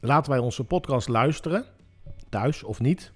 laten 0.00 0.32
wij 0.32 0.40
onze 0.40 0.64
podcast 0.64 1.08
luisteren. 1.08 1.64
Thuis 2.28 2.62
of 2.62 2.80
niet. 2.80 3.12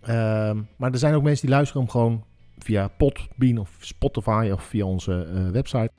Ehm, 0.00 0.60
maar 0.76 0.92
er 0.92 0.98
zijn 0.98 1.14
ook 1.14 1.22
mensen 1.22 1.46
die 1.46 1.54
luisteren 1.54 1.82
hem 1.82 1.90
gewoon 1.90 2.24
via 2.58 2.88
Podbean 2.88 3.58
of 3.58 3.76
Spotify 3.80 4.50
of 4.52 4.62
via 4.62 4.84
onze 4.84 5.26
eh, 5.34 5.48
website. 5.48 5.90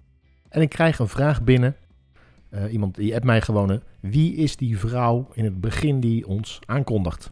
En 0.49 0.61
ik 0.61 0.69
krijg 0.69 0.99
een 0.99 1.07
vraag 1.07 1.43
binnen. 1.43 1.75
Eh, 2.53 2.73
iemand 2.73 2.95
die 2.95 3.13
appt 3.13 3.25
mij 3.25 3.41
gewoon. 3.41 3.81
Wie 3.99 4.35
is 4.35 4.55
die 4.55 4.79
vrouw 4.79 5.27
in 5.33 5.43
het 5.43 5.61
begin 5.61 5.99
die 5.99 6.27
ons 6.27 6.59
aankondigt? 6.65 7.31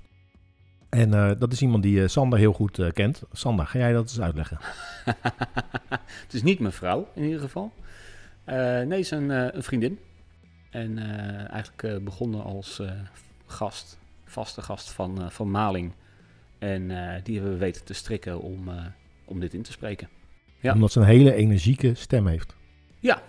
En 0.89 1.13
eh, 1.13 1.31
dat 1.39 1.51
is 1.51 1.61
iemand 1.61 1.83
die 1.83 2.01
eh, 2.01 2.07
Sander 2.07 2.39
heel 2.39 2.53
goed 2.53 2.91
kent. 2.93 3.23
Sander, 3.31 3.65
ga 3.65 3.79
jij 3.79 3.93
dat 3.93 4.01
eens 4.01 4.21
uitleggen? 4.21 4.57
het 6.25 6.33
is 6.33 6.43
niet 6.43 6.59
mijn 6.59 6.73
vrouw 6.73 7.07
in 7.15 7.23
ieder 7.23 7.39
geval. 7.39 7.71
Nee, 8.45 8.55
het 8.87 8.91
is 8.91 9.11
een, 9.11 9.29
een 9.29 9.63
vriendin. 9.63 9.99
En 10.71 10.97
eh, 10.97 11.51
eigenlijk 11.51 11.83
eh, 11.83 11.97
begonnen 11.97 12.43
als 12.43 12.79
eh, 12.79 12.91
gast, 13.45 13.97
vaste 14.25 14.61
gast 14.61 14.89
van, 14.91 15.21
eh, 15.21 15.29
van 15.29 15.51
Maling. 15.51 15.91
En 16.59 16.91
eh, 16.91 17.23
die 17.23 17.33
hebben 17.35 17.53
we 17.53 17.59
weten 17.59 17.83
te 17.85 17.93
strikken 17.93 18.41
om, 18.41 18.67
eh, 18.69 18.75
om 19.25 19.39
dit 19.39 19.53
in 19.53 19.61
te 19.61 19.71
spreken. 19.71 20.07
Ja. 20.59 20.73
Omdat 20.73 20.91
ze 20.91 20.99
een 20.99 21.05
hele 21.05 21.33
energieke 21.33 21.93
stem 21.95 22.27
heeft. 22.27 22.55
Ja. 22.99 23.21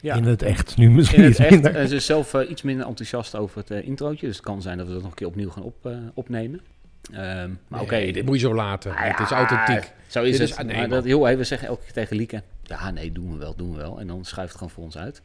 ja. 0.00 0.14
In 0.14 0.24
het 0.24 0.42
echt 0.42 0.76
nu 0.76 0.90
misschien 0.90 1.18
In 1.18 1.24
het 1.24 1.32
iets 1.32 1.40
echt, 1.40 1.50
minder. 1.50 1.76
eh, 1.76 1.86
ze 1.86 1.94
is 1.94 2.06
zelf 2.06 2.34
iets 2.34 2.62
minder 2.62 2.86
enthousiast 2.86 3.34
over 3.36 3.58
het 3.66 3.70
introotje. 3.84 4.26
Dus 4.26 4.36
het 4.36 4.44
kan 4.44 4.62
zijn 4.62 4.78
dat 4.78 4.86
we 4.86 4.92
dat 4.92 5.02
nog 5.02 5.10
een 5.10 5.16
keer 5.16 5.26
opnieuw 5.26 5.50
gaan 5.50 5.62
op, 5.62 5.86
eh, 5.86 5.96
opnemen. 6.14 6.60
Ehm, 7.12 7.50
maar 7.68 7.80
oké, 7.80 8.10
dit 8.10 8.24
moet 8.24 8.34
je 8.40 8.46
zo 8.46 8.54
laten. 8.54 8.90
Ah, 8.94 9.02
het 9.16 9.18
is 9.20 9.30
authentiek. 9.30 9.92
Zo 10.06 10.22
is 10.22 10.30
Dit 10.30 10.40
het. 10.40 10.48
is- 10.50 10.56
ah, 10.56 10.64
nee, 10.64 10.76
maar 10.76 10.88
dat, 10.88 11.04
joh, 11.04 11.22
hey, 11.22 11.36
we 11.38 11.44
zeggen 11.44 11.68
elke 11.68 11.82
keer 11.82 11.92
tegen 11.92 12.16
Lieke... 12.16 12.42
Ja, 12.62 12.90
nee, 12.90 13.12
doen 13.12 13.32
we 13.32 13.36
wel, 13.38 13.56
doen 13.56 13.70
we 13.70 13.76
wel. 13.76 14.00
En 14.00 14.06
dan 14.06 14.24
schuift 14.24 14.48
het 14.48 14.58
gewoon 14.58 14.72
voor 14.74 14.84
ons 14.84 14.98
uit. 14.98 15.22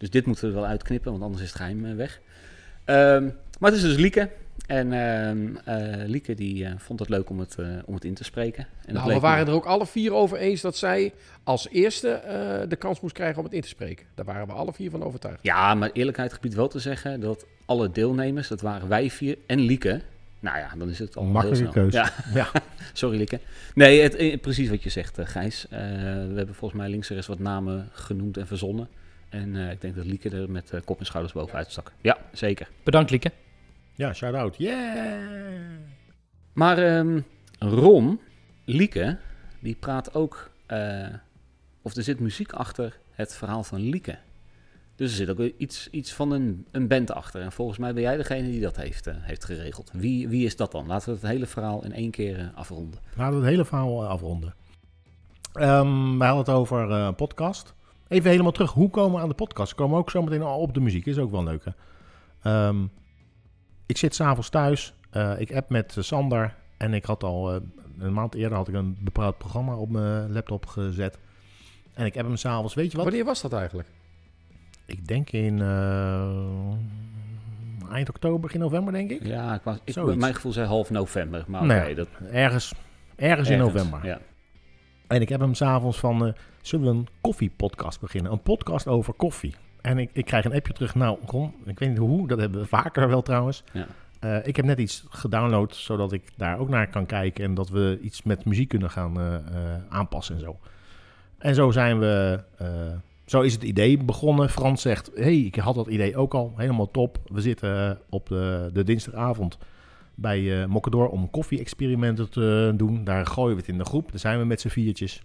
Dus 0.00 0.10
dit 0.10 0.26
moeten 0.26 0.48
we 0.48 0.54
wel 0.54 0.66
uitknippen, 0.66 1.10
want 1.10 1.22
anders 1.22 1.42
is 1.42 1.48
het 1.48 1.56
geheim 1.56 1.84
eh, 1.84 1.94
weg. 1.94 2.20
Ehm, 2.84 3.24
maar 3.58 3.70
het 3.70 3.80
is 3.80 3.86
dus 3.86 3.96
Lieke. 3.96 4.28
En 4.66 4.92
ehm, 4.92 5.56
eh, 5.64 6.08
Lieke 6.08 6.34
die 6.34 6.64
eh, 6.64 6.72
vond 6.76 6.98
het 7.00 7.08
leuk 7.08 7.30
om 7.30 7.38
het, 7.38 7.54
eh, 7.58 7.66
om 7.84 7.94
het 7.94 8.04
in 8.04 8.14
te 8.14 8.24
spreken. 8.24 8.66
En 8.86 8.94
dat 8.94 9.02
Nou, 9.02 9.14
we 9.14 9.20
waren 9.20 9.44
me- 9.44 9.50
er 9.50 9.56
ook 9.56 9.64
alle 9.64 9.86
vier 9.86 10.12
over 10.12 10.38
eens 10.38 10.60
dat 10.60 10.76
zij 10.76 11.12
als 11.44 11.68
eerste 11.68 12.08
eh, 12.10 12.68
de 12.68 12.76
kans 12.76 13.00
moest 13.00 13.14
krijgen 13.14 13.38
om 13.38 13.44
het 13.44 13.52
in 13.52 13.60
te 13.60 13.68
spreken. 13.68 14.06
Daar 14.14 14.24
waren 14.24 14.46
we 14.46 14.52
alle 14.52 14.72
vier 14.72 14.90
van 14.90 15.02
overtuigd. 15.02 15.38
Ja, 15.42 15.74
maar 15.74 15.90
eerlijkheid 15.92 16.32
gebied 16.32 16.54
wel 16.54 16.68
te 16.68 16.78
zeggen 16.78 17.20
dat 17.20 17.46
alle 17.64 17.90
deelnemers, 17.90 18.48
dat 18.48 18.60
waren 18.60 18.88
wij 18.88 19.10
vier 19.10 19.36
en 19.46 19.60
Lieke... 19.60 20.00
Nou 20.40 20.58
ja, 20.58 20.70
dan 20.78 20.88
is 20.90 20.98
het 20.98 21.16
al 21.16 21.24
Makkelijke 21.24 21.62
heel 21.62 21.90
snel. 21.90 22.04
keuze. 22.04 22.12
Ja, 22.34 22.34
Ja. 22.52 22.62
Sorry, 22.92 23.16
Lieke. 23.18 23.40
Nee, 23.74 24.00
het, 24.02 24.40
precies 24.40 24.68
wat 24.68 24.82
je 24.82 24.90
zegt, 24.90 25.18
Gijs. 25.22 25.66
Eh, 25.70 25.78
we 25.80 26.32
hebben 26.34 26.54
volgens 26.54 26.80
mij 26.80 26.90
links 26.90 27.10
er 27.10 27.16
eens 27.16 27.26
wat 27.26 27.38
namen 27.38 27.88
genoemd 27.92 28.36
en 28.36 28.46
verzonnen. 28.46 28.88
En 29.30 29.56
eh, 29.56 29.70
ik 29.70 29.80
denk 29.80 29.96
dat 29.96 30.04
Lieke 30.04 30.30
er 30.30 30.50
met 30.50 30.70
eh, 30.70 30.80
kop 30.84 30.98
en 30.98 31.06
schouders 31.06 31.34
bovenuit 31.34 31.70
stak. 31.70 31.92
Ja, 32.00 32.18
zeker. 32.32 32.68
Bedankt, 32.82 33.10
Lieke. 33.10 33.32
Ja, 33.94 34.12
shout-out. 34.12 34.56
Yeah! 34.56 35.20
Maar 36.52 36.78
ehm, 36.78 37.20
Ron, 37.58 38.20
Lieke, 38.64 39.18
die 39.60 39.74
praat 39.74 40.14
ook... 40.14 40.50
eh, 40.66 41.06
of 41.82 41.96
er 41.96 42.02
zit 42.02 42.20
muziek 42.20 42.52
achter 42.52 42.98
het 43.10 43.36
verhaal 43.36 43.64
van 43.64 43.80
Lieke. 43.80 44.18
Dus 44.96 45.10
er 45.10 45.16
zit 45.16 45.28
ook 45.30 45.52
iets, 45.56 45.88
iets 45.90 46.12
van 46.12 46.30
een, 46.32 46.66
een 46.70 46.88
band 46.88 47.12
achter. 47.12 47.40
En 47.40 47.52
volgens 47.52 47.78
mij 47.78 47.92
ben 47.94 48.02
jij 48.02 48.16
degene 48.16 48.50
die 48.50 48.60
dat 48.60 48.76
heeft, 48.76 49.06
eh, 49.06 49.14
heeft 49.18 49.44
geregeld. 49.44 49.90
Wie, 49.92 50.28
wie 50.28 50.44
is 50.44 50.56
dat 50.56 50.72
dan? 50.72 50.86
Laten 50.86 51.08
we 51.08 51.18
het 51.20 51.30
hele 51.30 51.46
verhaal 51.46 51.84
in 51.84 51.92
één 51.92 52.10
keer 52.10 52.52
afronden. 52.54 53.00
Laten 53.16 53.34
we 53.34 53.40
het 53.40 53.50
hele 53.50 53.64
verhaal 53.64 54.06
afronden. 54.06 54.54
Ehm 55.52 56.18
we 56.18 56.24
hadden 56.24 56.44
het 56.44 56.48
over 56.48 56.90
eh, 56.90 57.04
een 57.04 57.14
podcast. 57.14 57.74
Even 58.10 58.30
helemaal 58.30 58.52
terug. 58.52 58.72
Hoe 58.72 58.90
komen 58.90 59.16
we 59.16 59.22
aan 59.22 59.28
de 59.28 59.34
podcast? 59.34 59.70
We 59.70 59.76
komen 59.76 59.98
ook 59.98 60.10
zo 60.10 60.22
meteen 60.22 60.42
al 60.42 60.60
op 60.60 60.74
de 60.74 60.80
muziek. 60.80 61.06
Is 61.06 61.18
ook 61.18 61.30
wel 61.30 61.44
leuk. 61.44 61.64
Hè? 61.64 61.70
Ehm, 62.42 62.84
ik 63.86 63.96
zit 63.96 64.14
s'avonds 64.14 64.48
thuis. 64.48 64.94
Eh, 65.10 65.40
ik 65.40 65.54
app 65.54 65.70
met 65.70 65.96
eh, 65.96 66.02
Sander. 66.02 66.54
En 66.76 66.94
ik 66.94 67.04
had 67.04 67.22
al 67.22 67.54
eh, 67.54 67.60
een 67.98 68.12
maand 68.12 68.34
eerder 68.34 68.58
had 68.58 68.68
ik 68.68 68.74
een 68.74 68.96
bepaald 69.00 69.38
programma 69.38 69.74
op 69.74 69.90
mijn 69.90 70.32
laptop 70.32 70.66
gezet. 70.66 71.18
En 71.94 72.06
ik 72.06 72.16
app 72.16 72.26
hem 72.26 72.36
s'avonds. 72.36 72.74
Weet 72.74 72.90
je 72.90 72.96
wat? 72.96 73.06
Wanneer 73.06 73.24
was 73.24 73.40
dat 73.40 73.52
eigenlijk? 73.52 73.88
Ik 74.84 75.06
denk 75.06 75.30
in 75.30 75.60
eind 77.90 78.08
oktober, 78.08 78.40
begin 78.40 78.60
november 78.60 78.92
denk 78.92 79.10
ik. 79.10 79.26
Ja, 79.26 79.54
ik 79.54 79.62
was, 79.62 79.78
ik, 79.84 80.14
mijn 80.14 80.34
gevoel 80.34 80.52
zei 80.52 80.66
half 80.66 80.90
november. 80.90 81.44
Maar 81.46 81.62
oké, 81.62 81.72
Nou 81.72 81.94
dat... 81.94 82.08
Ergens, 82.30 82.74
ergens 83.16 83.48
in 83.48 83.58
ergens, 83.58 83.74
november. 83.74 84.06
Ja. 84.06 84.20
En 85.10 85.20
ik 85.20 85.28
heb 85.28 85.40
hem 85.40 85.54
s'avonds 85.54 85.98
van, 85.98 86.26
eh, 86.26 86.32
zullen 86.60 86.86
we 86.86 86.98
een 86.98 87.08
koffiepodcast 87.20 88.00
beginnen? 88.00 88.32
Een 88.32 88.42
podcast 88.42 88.86
over 88.86 89.12
koffie. 89.12 89.54
En 89.80 89.98
ik, 89.98 90.10
ik 90.12 90.24
krijg 90.24 90.44
een 90.44 90.54
appje 90.54 90.72
terug. 90.72 90.94
Nou, 90.94 91.18
Ron, 91.26 91.52
ik 91.64 91.78
weet 91.78 91.88
niet 91.88 91.98
hoe, 91.98 92.28
dat 92.28 92.38
hebben 92.38 92.60
we 92.60 92.66
vaker 92.66 93.08
wel 93.08 93.22
trouwens. 93.22 93.64
Ja. 93.72 93.86
Eh, 94.20 94.46
ik 94.46 94.56
heb 94.56 94.64
net 94.64 94.78
iets 94.78 95.04
gedownload, 95.08 95.74
zodat 95.74 96.12
ik 96.12 96.22
daar 96.36 96.58
ook 96.58 96.68
naar 96.68 96.88
kan 96.88 97.06
kijken. 97.06 97.44
En 97.44 97.54
dat 97.54 97.68
we 97.68 97.98
iets 98.02 98.22
met 98.22 98.44
muziek 98.44 98.68
kunnen 98.68 98.90
gaan 98.90 99.20
eh, 99.20 99.36
aanpassen 99.88 100.34
en 100.34 100.40
zo. 100.40 100.58
En 101.38 101.54
zo 101.54 101.70
zijn 101.70 101.98
we, 101.98 102.40
zo 103.24 103.40
is 103.40 103.52
het 103.52 103.62
idee 103.62 103.98
begonnen. 103.98 104.50
Frans 104.50 104.82
zegt, 104.82 105.10
hey, 105.14 105.38
ik 105.38 105.54
had 105.54 105.74
dat 105.74 105.86
idee 105.86 106.16
ook 106.16 106.34
al, 106.34 106.52
helemaal 106.56 106.90
top. 106.90 107.18
We 107.26 107.40
zitten 107.40 107.98
op 108.08 108.28
de, 108.28 108.70
de 108.72 108.84
dinsdagavond 108.84 109.58
bij 110.20 110.60
eh 110.62 110.66
Mokkedor 110.68 111.08
om 111.08 111.30
koffie-experimenten 111.30 112.30
te 112.30 112.72
doen. 112.76 113.04
Daar 113.04 113.26
gooien 113.26 113.54
we 113.54 113.60
het 113.60 113.70
in 113.70 113.78
de 113.78 113.84
groep. 113.84 114.10
Daar 114.10 114.20
zijn 114.20 114.38
we 114.38 114.44
met 114.44 114.60
z'n 114.60 114.68
viertjes. 114.68 115.22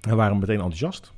En 0.00 0.10
we 0.10 0.16
waren 0.16 0.38
meteen 0.38 0.54
enthousiast. 0.54 1.12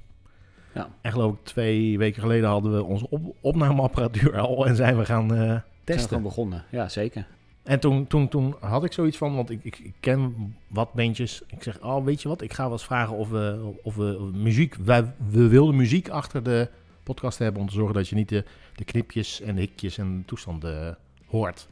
Ja. 0.75 0.89
En 1.01 1.13
geloof 1.13 1.33
ik 1.33 1.39
twee 1.43 1.99
weken 1.99 2.23
geleden 2.23 2.49
hadden 2.49 2.73
we 2.73 2.85
onze 2.85 3.07
op 3.11 3.35
opnameapparatuur 3.41 4.39
al 4.39 4.67
en 4.67 4.77
zijn 4.77 4.99
we 4.99 5.05
gaan 5.05 5.35
eh, 5.35 5.39
Zijn 5.39 5.55
we 5.57 5.63
testen. 5.85 6.09
gewoon 6.09 6.23
begonnen. 6.23 6.65
Ja, 6.71 6.89
zeker. 6.89 7.27
En 7.63 7.81
toen, 7.81 8.07
toen, 8.07 8.29
toen 8.29 8.55
had 8.61 8.85
ik 8.85 8.93
zoiets 8.93 9.17
van, 9.17 9.35
want 9.35 9.51
ik, 9.51 9.61
ik, 9.65 9.79
ik 9.79 9.95
ken 10.01 10.55
wat 10.69 10.93
bandjes. 10.93 11.43
Ik 11.47 11.63
zeg, 11.63 11.81
oh, 11.83 12.05
weet 12.05 12.23
je 12.23 12.29
wat, 12.29 12.43
ik 12.43 12.53
ga 12.53 12.63
wel 12.63 12.73
eens 12.73 12.85
vragen 12.85 13.17
of 13.17 13.29
we, 13.29 13.73
of 13.83 13.95
we 13.95 14.31
muziek... 14.35 14.75
Wij, 14.75 15.05
we 15.31 15.49
wilden 15.49 15.77
muziek 15.77 16.09
achter 16.09 16.43
de 16.43 16.69
podcast 17.03 17.39
hebben 17.39 17.61
om 17.61 17.69
te 17.69 17.75
zorgen 17.75 17.95
dat 17.95 18.09
je 18.09 18.15
niet 18.15 18.29
de, 18.29 18.45
de 18.75 18.85
knipjes 18.85 19.41
en 19.41 19.55
de 19.55 19.61
hikjes 19.61 19.99
en 19.99 20.23
toestanden 20.27 20.99
hoort. 21.27 21.69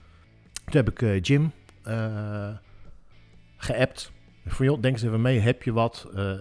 Toen 0.66 0.84
heb 0.84 0.88
ik 0.90 1.02
eh, 1.02 1.20
Jim 1.20 1.52
eh 1.82 2.48
geappt. 3.56 4.12
Voor 4.46 4.64
joh, 4.64 4.82
denk 4.82 4.94
eens 4.94 5.04
even 5.04 5.20
mee, 5.20 5.38
heb 5.38 5.62
je 5.62 5.72
wat? 5.72 6.06
Eh, 6.14 6.32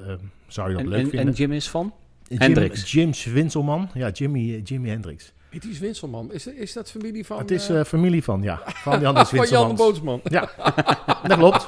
zou 0.47 0.69
je 0.69 0.75
dat 0.75 0.84
En, 0.84 0.90
leuk 0.90 1.03
en, 1.03 1.09
vinden? 1.09 1.28
en 1.28 1.34
Jim 1.34 1.52
is 1.52 1.69
van? 1.69 1.94
Jim, 2.28 2.40
Hendricks. 2.40 2.91
Jim 2.91 3.14
Swinselman. 3.14 3.90
Ja, 3.94 4.09
Jimmy, 4.09 4.62
Jimmy 4.64 4.90
Hendricks. 4.90 5.34
Heet 5.50 5.62
die 5.62 5.80
Winselman? 5.80 6.34
Is, 6.34 6.47
is 6.47 6.74
dat 6.74 6.91
familie 6.91 7.25
van... 7.25 7.38
het 7.38 7.52
is 7.52 7.69
familie 7.85 8.24
van, 8.24 8.41
ja. 8.41 8.62
Van 8.84 9.00
Jan 9.00 9.16
de 9.16 9.25
van 9.25 9.47
Jan 9.47 9.69
de. 9.69 9.75
Bootsman. 9.75 10.22
Ja, 10.24 10.50
dat 11.28 11.38
klopt. 11.38 11.68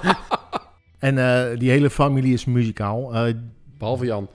En 0.99 1.17
eh, 1.17 1.59
die 1.59 1.69
hele 1.69 1.89
familie 1.89 2.33
is 2.33 2.45
muzikaal. 2.45 3.13
Eh, 3.15 3.33
Behalve 3.77 4.05
Jan. 4.05 4.29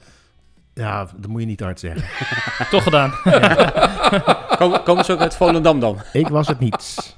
ja, 0.74 1.08
dat 1.16 1.26
moet 1.30 1.40
je 1.40 1.46
niet 1.46 1.60
hard 1.60 1.80
zeggen. 1.80 2.02
Toch 2.70 2.82
gedaan. 2.82 3.10
Komen, 4.58 4.82
komen 4.82 5.04
ze 5.04 5.12
ook 5.12 5.20
uit 5.20 5.36
Volendam 5.36 5.80
dan? 5.80 5.98
Ik 6.12 6.28
was 6.28 6.48
het 6.48 6.58
niet. 6.58 7.16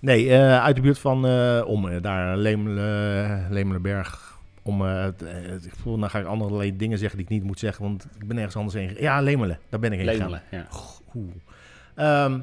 Nee, 0.00 0.30
eh, 0.30 0.62
uit 0.62 0.76
de 0.76 0.82
buurt 0.82 0.98
van 0.98 1.26
eh 1.26 1.62
om 1.66 2.00
daar 2.00 2.36
Lemelenberg. 2.36 4.38
Om, 4.62 4.86
eh, 4.86 5.02
het, 5.02 5.22
ik 5.64 5.74
voel, 5.74 5.98
dan 5.98 6.10
ga 6.10 6.18
ik 6.18 6.26
andere 6.26 6.76
dingen 6.76 6.98
zeggen 6.98 7.18
die 7.18 7.26
ik 7.26 7.32
niet 7.32 7.44
moet 7.44 7.58
zeggen, 7.58 7.84
want 7.84 8.06
ik 8.18 8.28
ben 8.28 8.36
ergens 8.36 8.56
anders 8.56 8.74
heen. 8.74 8.88
gegaan. 8.88 9.02
Ja, 9.02 9.20
Lemelen, 9.20 9.58
daar 9.68 9.80
ben 9.80 9.92
ik 9.92 9.98
heen 9.98 10.08
gegaan. 10.08 10.30
Lemelen, 10.30 10.42
ja. 10.50 10.66
Ehm, 11.94 12.38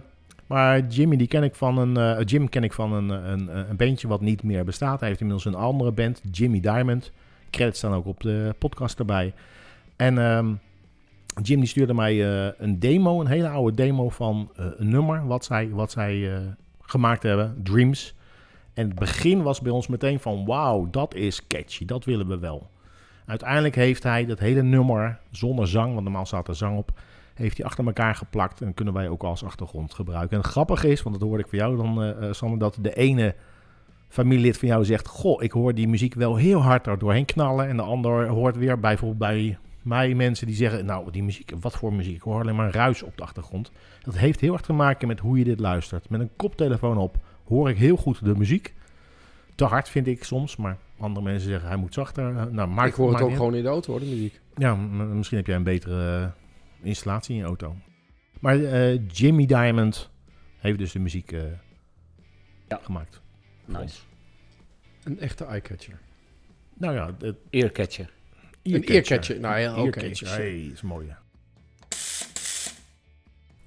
maar 0.47 0.87
Jimmy, 0.87 1.15
die 1.15 1.27
ken 1.27 1.43
ik 1.43 1.55
van 1.55 1.77
een, 1.77 2.23
Jim 2.23 2.49
ken 2.49 2.63
ik 2.63 2.73
van 2.73 2.93
een, 2.93 3.09
een, 3.09 3.69
een 3.69 3.75
bandje 3.75 4.07
wat 4.07 4.21
niet 4.21 4.43
meer 4.43 4.65
bestaat. 4.65 4.99
Hij 4.99 5.09
heeft 5.09 5.21
inmiddels 5.21 5.53
een 5.53 5.61
andere 5.61 5.91
band, 5.91 6.21
Jimmy 6.31 6.59
Diamond. 6.59 7.11
Credits 7.49 7.77
staan 7.77 7.93
ook 7.93 8.05
op 8.05 8.21
de 8.21 8.55
podcast 8.57 8.99
erbij. 8.99 9.33
En 9.95 10.17
ehm, 10.17 10.53
Jim 11.43 11.59
die 11.59 11.69
stuurde 11.69 11.93
mij 11.93 12.25
een 12.57 12.79
demo, 12.79 13.21
een 13.21 13.27
hele 13.27 13.49
oude 13.49 13.75
demo 13.75 14.09
van 14.09 14.51
een 14.55 14.89
nummer 14.89 15.27
wat 15.27 15.45
zij, 15.45 15.69
wat 15.69 15.91
zij 15.91 16.41
gemaakt 16.89 17.23
hebben, 17.23 17.59
Dreams. 17.63 18.15
En 18.73 18.87
het 18.87 18.99
begin 18.99 19.41
was 19.41 19.61
bij 19.61 19.71
ons 19.71 19.87
meteen 19.87 20.19
van, 20.19 20.45
wauw, 20.45 20.87
dat 20.91 21.15
is 21.15 21.47
catchy, 21.47 21.85
dat 21.85 22.05
willen 22.05 22.27
we 22.27 22.37
wel. 22.37 22.69
Uiteindelijk 23.25 23.75
heeft 23.75 24.03
hij 24.03 24.25
dat 24.25 24.39
hele 24.39 24.61
nummer 24.61 25.19
zonder 25.31 25.67
zang, 25.67 25.91
want 25.91 26.03
normaal 26.03 26.25
staat 26.25 26.47
er 26.47 26.55
zang 26.55 26.77
op, 26.77 26.99
heeft 27.33 27.57
hij 27.57 27.65
achter 27.65 27.85
elkaar 27.85 28.15
geplakt 28.15 28.61
en 28.61 28.73
kunnen 28.73 28.93
wij 28.93 29.09
ook 29.09 29.23
als 29.23 29.43
achtergrond 29.43 29.93
gebruiken. 29.93 30.37
En 30.37 30.43
het 30.43 30.51
grappige 30.51 30.89
is, 30.91 31.03
want 31.03 31.19
dat 31.19 31.27
hoorde 31.27 31.43
ik 31.43 31.49
van 31.49 31.59
jou 31.59 31.77
dan, 31.77 32.03
eh, 32.03 32.31
Sander, 32.31 32.59
dat 32.59 32.77
de 32.81 32.93
ene 32.93 33.35
familielid 34.07 34.57
van 34.57 34.67
jou 34.67 34.85
zegt, 34.85 35.07
goh, 35.07 35.43
ik 35.43 35.51
hoor 35.51 35.73
die 35.73 35.87
muziek 35.87 36.13
wel 36.13 36.35
heel 36.35 36.61
hard 36.61 36.87
er 36.87 36.99
doorheen 36.99 37.25
knallen. 37.25 37.67
En 37.67 37.77
de 37.77 37.83
ander 37.83 38.27
hoort 38.27 38.57
weer 38.57 38.79
bijvoorbeeld 38.79 39.19
bij 39.19 39.57
mij 39.87 40.13
mensen 40.13 40.47
die 40.47 40.55
zeggen, 40.55 40.85
nou, 40.85 41.11
die 41.11 41.23
muziek, 41.23 41.51
wat 41.59 41.75
voor 41.75 41.93
muziek? 41.93 42.15
Ik 42.15 42.21
hoor 42.21 42.41
alleen 42.41 42.55
maar 42.55 42.71
ruis 42.71 43.03
op 43.03 43.17
de 43.17 43.23
achtergrond. 43.23 43.71
Dat 44.01 44.17
heeft 44.17 44.39
heel 44.39 44.53
erg 44.53 44.61
te 44.61 44.73
maken 44.73 45.07
met 45.07 45.19
hoe 45.19 45.37
je 45.37 45.43
dit 45.43 45.59
luistert. 45.59 46.09
Met 46.09 46.19
een 46.21 46.29
koptelefoon 46.35 46.97
op 46.97 47.17
hoor 47.45 47.69
ik 47.69 47.77
heel 47.77 47.95
goed 47.97 48.25
de 48.25 48.35
muziek. 48.35 48.73
Te 49.55 49.63
hard 49.65 49.89
vind 49.89 50.07
ik 50.07 50.23
soms, 50.23 50.55
maar 50.55 50.77
andere 50.99 51.25
mensen 51.25 51.49
zeggen 51.49 51.67
hij 51.67 51.77
moet 51.77 51.93
zachter. 51.93 52.37
Eh, 52.37 52.45
Nou, 52.45 52.69
maakt, 52.69 52.89
ik 52.89 52.95
hoor 52.95 53.13
het 53.13 53.21
ook 53.21 53.31
gewoon 53.35 53.55
in 53.55 53.63
de 53.63 53.69
auto, 53.69 53.91
hoor, 53.91 53.99
de 53.99 54.05
muziek. 54.05 54.41
ja, 54.55 54.75
misschien 54.75 55.37
heb 55.37 55.47
jij 55.47 55.55
een 55.55 55.63
betere 55.63 56.21
eh, 56.21 56.85
installatie 56.85 57.33
in 57.35 57.39
je 57.41 57.45
auto. 57.47 57.75
Maar 58.39 58.63
eh, 58.63 58.99
Jimmy 59.07 59.45
Diamond 59.45 60.09
heeft 60.57 60.77
dus 60.77 60.91
de 60.91 60.99
muziek 60.99 61.31
eh, 61.31 61.41
Ja. 62.67 62.79
gemaakt. 62.83 63.21
Nice. 63.65 63.99
Een 65.03 65.19
echte 65.19 65.45
eyecatcher. 65.45 65.99
Nou 66.73 66.93
ja, 66.95 67.15
het 67.19 67.35
Earcatcher. 67.49 68.09
Een 68.73 68.85
earcatcher. 68.85 69.39
Nou 69.39 69.59
ja, 69.59 69.71
oké. 69.71 69.99
Earcatcher. 69.99 70.27
Hey, 70.29 70.69
is 70.73 70.81
mooi. 70.81 71.07
ja. 71.07 71.19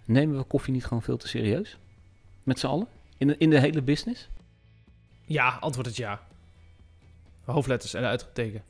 Nemen 0.05 0.37
we 0.37 0.43
koffie 0.45 0.73
niet 0.73 0.85
gewoon 0.85 1.03
veel 1.03 1.17
te 1.17 1.29
serieus? 1.29 1.77
Met 2.43 2.59
z'n 2.59 2.67
allen? 2.67 2.87
In 3.19 3.27
de, 3.27 3.35
in 3.39 3.51
de 3.51 3.59
hele 3.61 3.83
business? 3.83 4.29
Ja, 5.25 5.57
antwoord 5.61 5.87
is 5.87 5.97
ja. 5.97 6.21
Hoofdletters 7.45 7.95
en 7.95 8.05
uitgeteken. 8.05 8.63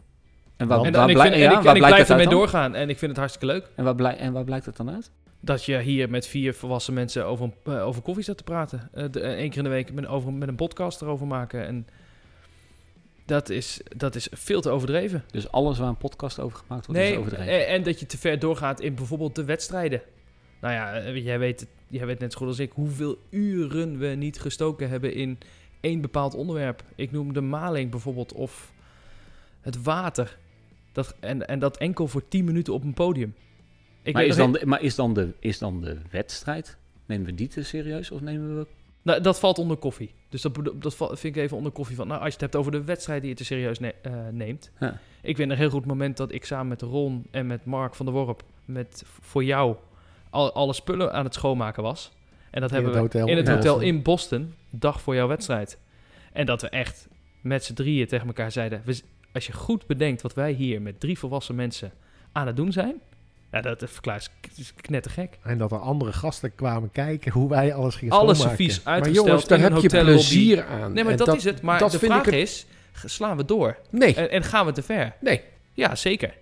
En 0.56 0.66
waar, 0.68 0.82
En, 0.82 0.92
waar, 0.92 1.02
en 1.02 1.08
ik, 1.08 1.20
vind, 1.20 1.34
ja, 1.34 1.40
en 1.40 1.50
ik, 1.50 1.56
waar 1.56 1.66
en 1.66 1.80
ik 1.80 1.86
blijf 1.86 1.96
het 1.98 2.10
ermee 2.10 2.28
doorgaan. 2.28 2.74
En 2.74 2.88
ik 2.88 2.98
vind 2.98 3.10
het 3.10 3.20
hartstikke 3.20 3.46
leuk 3.54 3.66
En 3.74 3.84
waar, 3.84 3.94
blij, 3.94 4.16
en 4.16 4.32
waar 4.32 4.44
blijkt 4.44 4.66
het 4.66 4.76
dan 4.76 4.90
uit? 4.90 5.10
dat 5.42 5.64
je 5.64 5.78
hier 5.78 6.10
met 6.10 6.26
vier 6.26 6.54
volwassen 6.54 6.94
mensen 6.94 7.26
over, 7.26 7.44
een- 7.44 7.72
eh, 7.74 7.86
over 7.86 8.02
koffie 8.02 8.22
staat 8.22 8.36
te 8.36 8.42
praten. 8.44 8.88
Eh, 8.92 9.04
de- 9.10 9.20
eh, 9.20 9.38
Eén 9.42 9.48
keer 9.48 9.58
in 9.58 9.64
de 9.64 9.70
week 9.70 9.92
met, 9.92 10.06
over, 10.06 10.32
met 10.32 10.48
een 10.48 10.54
podcast 10.56 11.02
erover 11.02 11.26
maken. 11.26 11.66
En 11.66 11.86
dat 13.30 13.48
is, 13.48 13.80
dat 13.96 14.14
is 14.14 14.28
veel 14.30 14.60
te 14.60 14.70
overdreven. 14.70 15.24
Dus 15.30 15.50
alles 15.50 15.78
waar 15.78 15.88
een 15.88 15.96
podcast 15.96 16.38
over 16.38 16.58
gemaakt 16.58 16.86
wordt, 16.86 17.00
is 17.00 17.16
overdreven. 17.16 17.52
en, 17.52 17.66
en 17.66 17.82
dat 17.82 18.00
je 18.00 18.06
te 18.06 18.18
ver 18.18 18.38
doorgaat 18.38 18.80
in 18.80 18.94
bijvoorbeeld 18.94 19.34
de 19.34 19.44
wedstrijden. 19.44 20.02
Nou 20.60 20.74
ja, 20.74 20.94
eh, 20.94 21.24
jij 21.24 21.38
weet, 21.38 21.66
jij 21.86 22.06
weet 22.06 22.18
net 22.18 22.32
zo 22.32 22.38
goed 22.38 22.46
als 22.46 22.58
ik 22.58 22.72
hoeveel 22.72 23.18
uren 23.30 23.98
we 23.98 24.06
niet 24.06 24.40
gestoken 24.40 24.88
hebben 24.88 25.14
in 25.14 25.38
één 25.80 26.00
bepaald 26.00 26.34
onderwerp. 26.34 26.82
Ik 26.94 27.10
noem 27.10 27.32
de 27.32 27.40
maling 27.40 27.90
bijvoorbeeld 27.90 28.32
of 28.32 28.72
het 29.60 29.82
water. 29.82 30.38
Dat, 30.92 31.14
en, 31.20 31.46
en 31.48 31.58
dat 31.58 31.76
enkel 31.76 32.08
voor 32.08 32.28
10 32.28 32.44
minuten 32.44 32.72
op 32.72 32.82
een 32.82 32.94
podium. 32.94 33.34
Ik 34.02 34.12
maar, 34.12 34.22
weet 34.22 34.30
is 34.30 34.36
dan 34.36 34.52
de, 34.52 34.66
maar 34.66 34.82
is 34.82 34.94
dan, 34.94 35.14
de, 35.14 35.32
is 35.38 35.58
dan 35.58 35.80
de 35.80 35.98
wedstrijd, 36.10 36.76
nemen 37.06 37.26
we 37.26 37.34
die 37.34 37.48
te 37.48 37.62
serieus 37.62 38.10
of 38.10 38.20
nemen 38.20 38.58
we... 38.58 38.66
Nou, 39.02 39.20
dat 39.20 39.38
valt 39.38 39.58
onder 39.58 39.76
koffie. 39.76 40.14
Dus 40.28 40.42
dat, 40.42 40.58
dat 40.74 40.94
vind 40.96 41.36
ik 41.36 41.36
even 41.36 41.56
onder 41.56 41.72
koffie 41.72 41.96
van. 41.96 42.06
Nou, 42.06 42.18
als 42.18 42.26
je 42.28 42.32
het 42.32 42.40
hebt 42.40 42.56
over 42.56 42.72
de 42.72 42.84
wedstrijd 42.84 43.20
die 43.20 43.30
je 43.30 43.36
te 43.36 43.44
serieus 43.44 43.78
ne- 43.78 43.94
eh, 44.02 44.12
neemt. 44.30 44.70
Ja. 44.80 44.98
Ik 45.22 45.36
weet 45.36 45.46
nog 45.46 45.58
heel 45.58 45.70
goed 45.70 45.86
moment 45.86 46.16
dat 46.16 46.32
ik 46.32 46.44
samen 46.44 46.68
met 46.68 46.82
Ron 46.82 47.26
en 47.30 47.46
met 47.46 47.64
Mark 47.64 47.94
van 47.94 48.06
der 48.06 48.14
Worp. 48.14 48.42
met 48.64 49.02
voor 49.20 49.44
jou 49.44 49.76
al, 50.30 50.52
alle 50.52 50.72
spullen 50.72 51.12
aan 51.12 51.24
het 51.24 51.34
schoonmaken 51.34 51.82
was. 51.82 52.10
En 52.50 52.60
dat 52.60 52.70
In 52.70 52.76
hebben 52.76 52.94
het 52.94 53.12
we 53.12 53.18
hotel 53.18 53.28
in 53.30 53.36
het 53.36 53.48
hotel 53.48 53.74
Boston. 53.74 53.88
in 53.94 54.02
Boston, 54.02 54.54
dag 54.70 55.00
voor 55.00 55.14
jouw 55.14 55.28
wedstrijd. 55.28 55.78
En 56.32 56.46
dat 56.46 56.62
we 56.62 56.68
echt 56.68 57.08
met 57.40 57.64
z'n 57.64 57.74
drieën 57.74 58.06
tegen 58.06 58.26
elkaar 58.26 58.52
zeiden: 58.52 58.82
we, 58.84 59.00
als 59.32 59.46
je 59.46 59.52
goed 59.52 59.86
bedenkt 59.86 60.22
wat 60.22 60.34
wij 60.34 60.52
hier 60.52 60.82
met 60.82 61.00
drie 61.00 61.18
volwassen 61.18 61.54
mensen 61.54 61.92
aan 62.32 62.46
het 62.46 62.56
doen 62.56 62.72
zijn. 62.72 63.00
Ja, 63.52 63.60
dat 63.60 63.82
is 63.82 63.90
verklaar 63.90 64.26
is 64.56 64.72
knettergek. 64.80 65.38
En 65.42 65.58
dat 65.58 65.72
er 65.72 65.78
andere 65.78 66.12
gasten 66.12 66.54
kwamen 66.54 66.90
kijken 66.92 67.32
hoe 67.32 67.48
wij 67.48 67.74
alles 67.74 67.94
gingen 67.94 68.14
Alle 68.14 68.34
schoonmaken. 68.34 68.64
servies 68.64 68.82
Maar 68.84 68.94
uitgesteld 68.94 69.26
jongens, 69.26 69.46
daar 69.46 69.58
in 69.58 69.64
een 69.64 69.72
heb 69.72 69.82
je 69.82 69.88
plezier 70.02 70.64
aan. 70.64 70.92
Nee, 70.92 71.02
maar 71.04 71.12
En 71.12 71.18
dat, 71.18 71.36
is 71.36 71.44
het. 71.44 71.62
Maar 71.62 71.78
dat 71.78 71.90
de 71.90 71.98
vind 71.98 72.12
vraag 72.12 72.26
ik 72.26 72.32
het- 72.32 72.42
is, 72.42 72.66
slaan 73.04 73.36
we 73.36 73.44
door? 73.44 73.76
Nee, 73.90 74.14
En, 74.14 74.30
en 74.30 74.42
gaan 74.42 74.66
we 74.66 74.72
te 74.72 74.82
ver? 74.82 75.12
nee. 75.20 75.40
Ja, 75.74 75.94
zeker. 75.94 76.34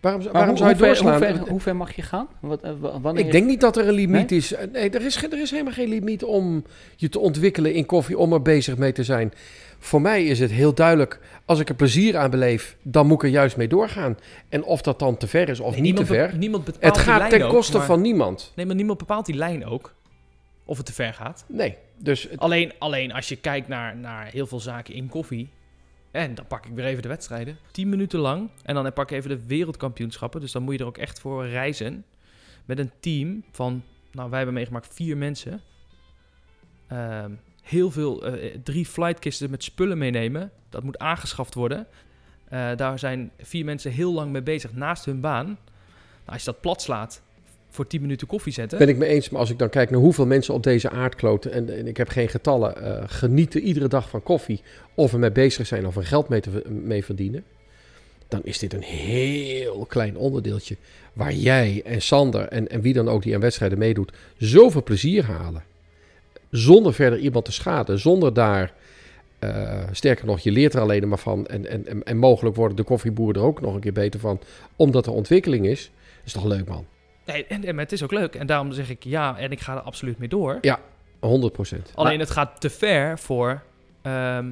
Waarom, 0.00 0.22
zou- 0.22 0.32
Maar 0.34 0.42
waarom 0.46 0.62
hoe, 0.62 0.74
zou 0.76 0.78
je 0.78 0.84
hoe, 0.86 0.94
ver, 0.94 1.04
doorslaan? 1.04 1.30
hoe, 1.32 1.38
ver, 1.44 1.50
hoe 1.50 1.60
ver 1.60 1.76
mag 1.76 1.92
je 1.96 2.02
gaan? 2.02 2.28
Wat, 2.40 2.62
eh, 2.62 2.70
wa- 2.80 3.00
wanneer 3.00 3.24
Ik 3.24 3.32
denk 3.32 3.46
niet 3.46 3.60
dat 3.60 3.76
er 3.76 3.88
een 3.88 3.94
limiet 3.94 4.32
is. 4.32 4.52
Eh, 4.52 4.66
Nee, 4.72 4.90
er 4.90 5.04
is, 5.04 5.22
er 5.24 5.40
is 5.40 5.50
helemaal 5.50 5.72
geen 5.72 5.88
limiet 5.88 6.24
om 6.24 6.64
je 6.96 7.08
te 7.08 7.18
ontwikkelen 7.18 7.72
in 7.74 7.86
koffie, 7.86 8.18
om 8.18 8.32
er 8.32 8.42
bezig 8.42 8.76
mee 8.76 8.92
te 8.92 9.04
zijn. 9.04 9.32
Voor 9.78 10.00
mij 10.00 10.24
is 10.24 10.38
het 10.38 10.50
heel 10.50 10.74
duidelijk, 10.74 11.20
als 11.44 11.60
ik 11.60 11.68
er 11.68 11.74
plezier 11.74 12.16
aan 12.16 12.30
beleef, 12.30 12.76
dan 12.82 13.06
moet 13.06 13.16
ik 13.16 13.22
er 13.22 13.28
juist 13.28 13.56
mee 13.56 13.68
doorgaan. 13.68 14.18
En 14.48 14.64
of 14.64 14.82
dat 14.82 14.98
dan 14.98 15.16
te 15.16 15.26
ver 15.26 15.48
is 15.48 15.60
of 15.60 15.72
Nee, 15.72 15.80
niet 15.80 15.96
te 15.96 16.06
ver, 16.06 16.30
be- 16.30 16.36
niemand 16.36 16.64
bepaalt 16.64 16.96
het 16.96 17.04
gaat 17.04 17.30
ten 17.30 17.42
ook, 17.42 17.50
koste 17.50 17.76
maar- 17.76 17.86
van 17.86 18.00
niemand. 18.00 18.52
Nee, 18.56 18.66
maar 18.66 18.74
niemand 18.74 18.98
bepaalt 18.98 19.26
die 19.26 19.34
lijn 19.34 19.66
ook. 19.66 19.94
Of 20.64 20.76
het 20.76 20.86
te 20.86 20.92
ver 20.92 21.14
gaat. 21.14 21.44
Nee, 21.48 21.76
dus 21.98 22.22
het- 22.22 22.38
Alleen, 22.38 22.72
alleen 22.78 23.12
als 23.12 23.28
je 23.28 23.36
kijkt 23.36 23.68
naar, 23.68 23.96
naar 23.96 24.26
heel 24.26 24.46
veel 24.46 24.60
zaken 24.60 24.94
in 24.94 25.08
koffie. 25.08 25.48
En 26.10 26.34
dan 26.34 26.46
pak 26.46 26.66
ik 26.66 26.72
weer 26.74 26.84
even 26.84 27.02
de 27.02 27.08
wedstrijden. 27.08 27.58
10 27.70 27.88
minuten 27.88 28.18
lang. 28.18 28.48
En 28.62 28.74
dan 28.74 28.92
pak 28.92 29.10
ik 29.10 29.16
even 29.16 29.30
de 29.30 29.46
wereldkampioenschappen. 29.46 30.40
Dus 30.40 30.52
dan 30.52 30.62
moet 30.62 30.74
je 30.74 30.80
er 30.80 30.86
ook 30.86 30.98
echt 30.98 31.20
voor 31.20 31.46
reizen. 31.46 32.04
Met 32.64 32.78
een 32.78 32.90
team 33.00 33.42
van, 33.52 33.82
nou 34.12 34.28
wij 34.28 34.36
hebben 34.36 34.54
meegemaakt 34.56 34.88
vier 34.94 35.16
mensen. 35.16 35.60
Ehm, 36.88 37.30
heel 37.68 37.90
veel, 37.90 38.26
eh, 38.26 38.56
drie 38.62 38.86
flightkisten 38.86 39.50
met 39.50 39.64
spullen 39.64 39.98
meenemen. 39.98 40.50
Dat 40.68 40.82
moet 40.82 40.98
aangeschaft 40.98 41.54
worden. 41.54 41.86
Eh, 42.48 42.76
daar 42.76 42.98
zijn 42.98 43.30
vier 43.38 43.64
mensen 43.64 43.90
heel 43.90 44.12
lang 44.12 44.32
mee 44.32 44.42
bezig 44.42 44.72
naast 44.72 45.04
hun 45.04 45.20
baan. 45.20 45.46
Nou, 45.46 45.56
als 46.24 46.44
je 46.44 46.50
dat 46.50 46.60
plat 46.60 46.82
slaat 46.82 47.22
voor 47.70 47.86
10 47.86 48.00
minuten 48.00 48.26
koffie 48.26 48.52
zetten. 48.52 48.78
ben 48.78 48.88
ik 48.88 48.96
me 48.96 49.06
eens. 49.06 49.28
Maar 49.28 49.40
als 49.40 49.50
ik 49.50 49.58
dan 49.58 49.68
kijk 49.68 49.90
naar 49.90 50.00
hoeveel 50.00 50.26
mensen 50.26 50.54
op 50.54 50.62
deze 50.62 50.90
aardkloot, 50.90 51.44
en, 51.44 51.76
en 51.76 51.86
ik 51.86 51.96
heb 51.96 52.08
geen 52.08 52.28
getallen, 52.28 52.82
eh, 52.82 53.04
genieten 53.06 53.60
iedere 53.60 53.88
dag 53.88 54.08
van 54.08 54.22
koffie, 54.22 54.62
of 54.94 55.12
er 55.12 55.18
mee 55.18 55.32
bezig 55.32 55.66
zijn 55.66 55.86
of 55.86 55.96
er 55.96 56.06
geld 56.06 56.28
mee, 56.28 56.40
te, 56.40 57.02
verdienen, 57.02 57.44
dan 58.28 58.40
is 58.44 58.58
dit 58.58 58.74
een 58.74 58.82
heel 58.82 59.86
klein 59.88 60.16
onderdeeltje 60.16 60.76
waar 61.12 61.32
jij 61.32 61.82
en 61.84 62.02
Sander 62.02 62.48
en, 62.48 62.68
en 62.68 62.80
wie 62.80 62.92
dan 62.92 63.08
ook 63.08 63.22
die 63.22 63.34
aan 63.34 63.40
wedstrijden 63.40 63.78
meedoet, 63.78 64.12
zoveel 64.36 64.82
plezier 64.82 65.24
halen. 65.24 65.62
Zonder 66.50 66.94
verder 66.94 67.18
iemand 67.18 67.44
te 67.44 67.52
schaden, 67.52 67.98
zonder 67.98 68.34
daar, 68.34 68.72
eh, 69.38 69.82
sterker 69.92 70.26
nog, 70.26 70.40
je 70.40 70.50
leert 70.50 70.74
er 70.74 70.80
alleen 70.80 71.08
maar 71.08 71.18
van 71.18 71.46
en, 71.46 71.66
en, 71.66 71.86
en, 71.86 72.02
en 72.02 72.16
mogelijk 72.16 72.56
worden 72.56 72.76
de 72.76 72.82
koffieboeren 72.82 73.42
er 73.42 73.48
ook 73.48 73.60
nog 73.60 73.74
een 73.74 73.80
keer 73.80 73.92
beter 73.92 74.20
van, 74.20 74.40
omdat 74.76 75.06
er 75.06 75.12
ontwikkeling 75.12 75.66
is. 75.66 75.90
is 76.24 76.32
toch 76.32 76.44
leuk 76.44 76.68
man, 76.68 76.86
Nee, 77.28 77.46
en, 77.46 77.64
en, 77.64 77.78
het 77.78 77.92
is 77.92 78.02
ook 78.02 78.12
leuk. 78.12 78.34
En 78.34 78.46
daarom 78.46 78.72
zeg 78.72 78.90
ik 78.90 79.04
ja, 79.04 79.38
en 79.38 79.50
ik 79.50 79.60
ga 79.60 79.74
er 79.74 79.80
absoluut 79.80 80.18
mee 80.18 80.28
door. 80.28 80.58
100 81.18 81.52
procent. 81.52 81.92
Alleen 81.94 82.20
het 82.20 82.30
gaat 82.30 82.60
te 82.60 82.70
ver 82.70 83.18
voor, 83.18 83.62
ehm, 84.02 84.50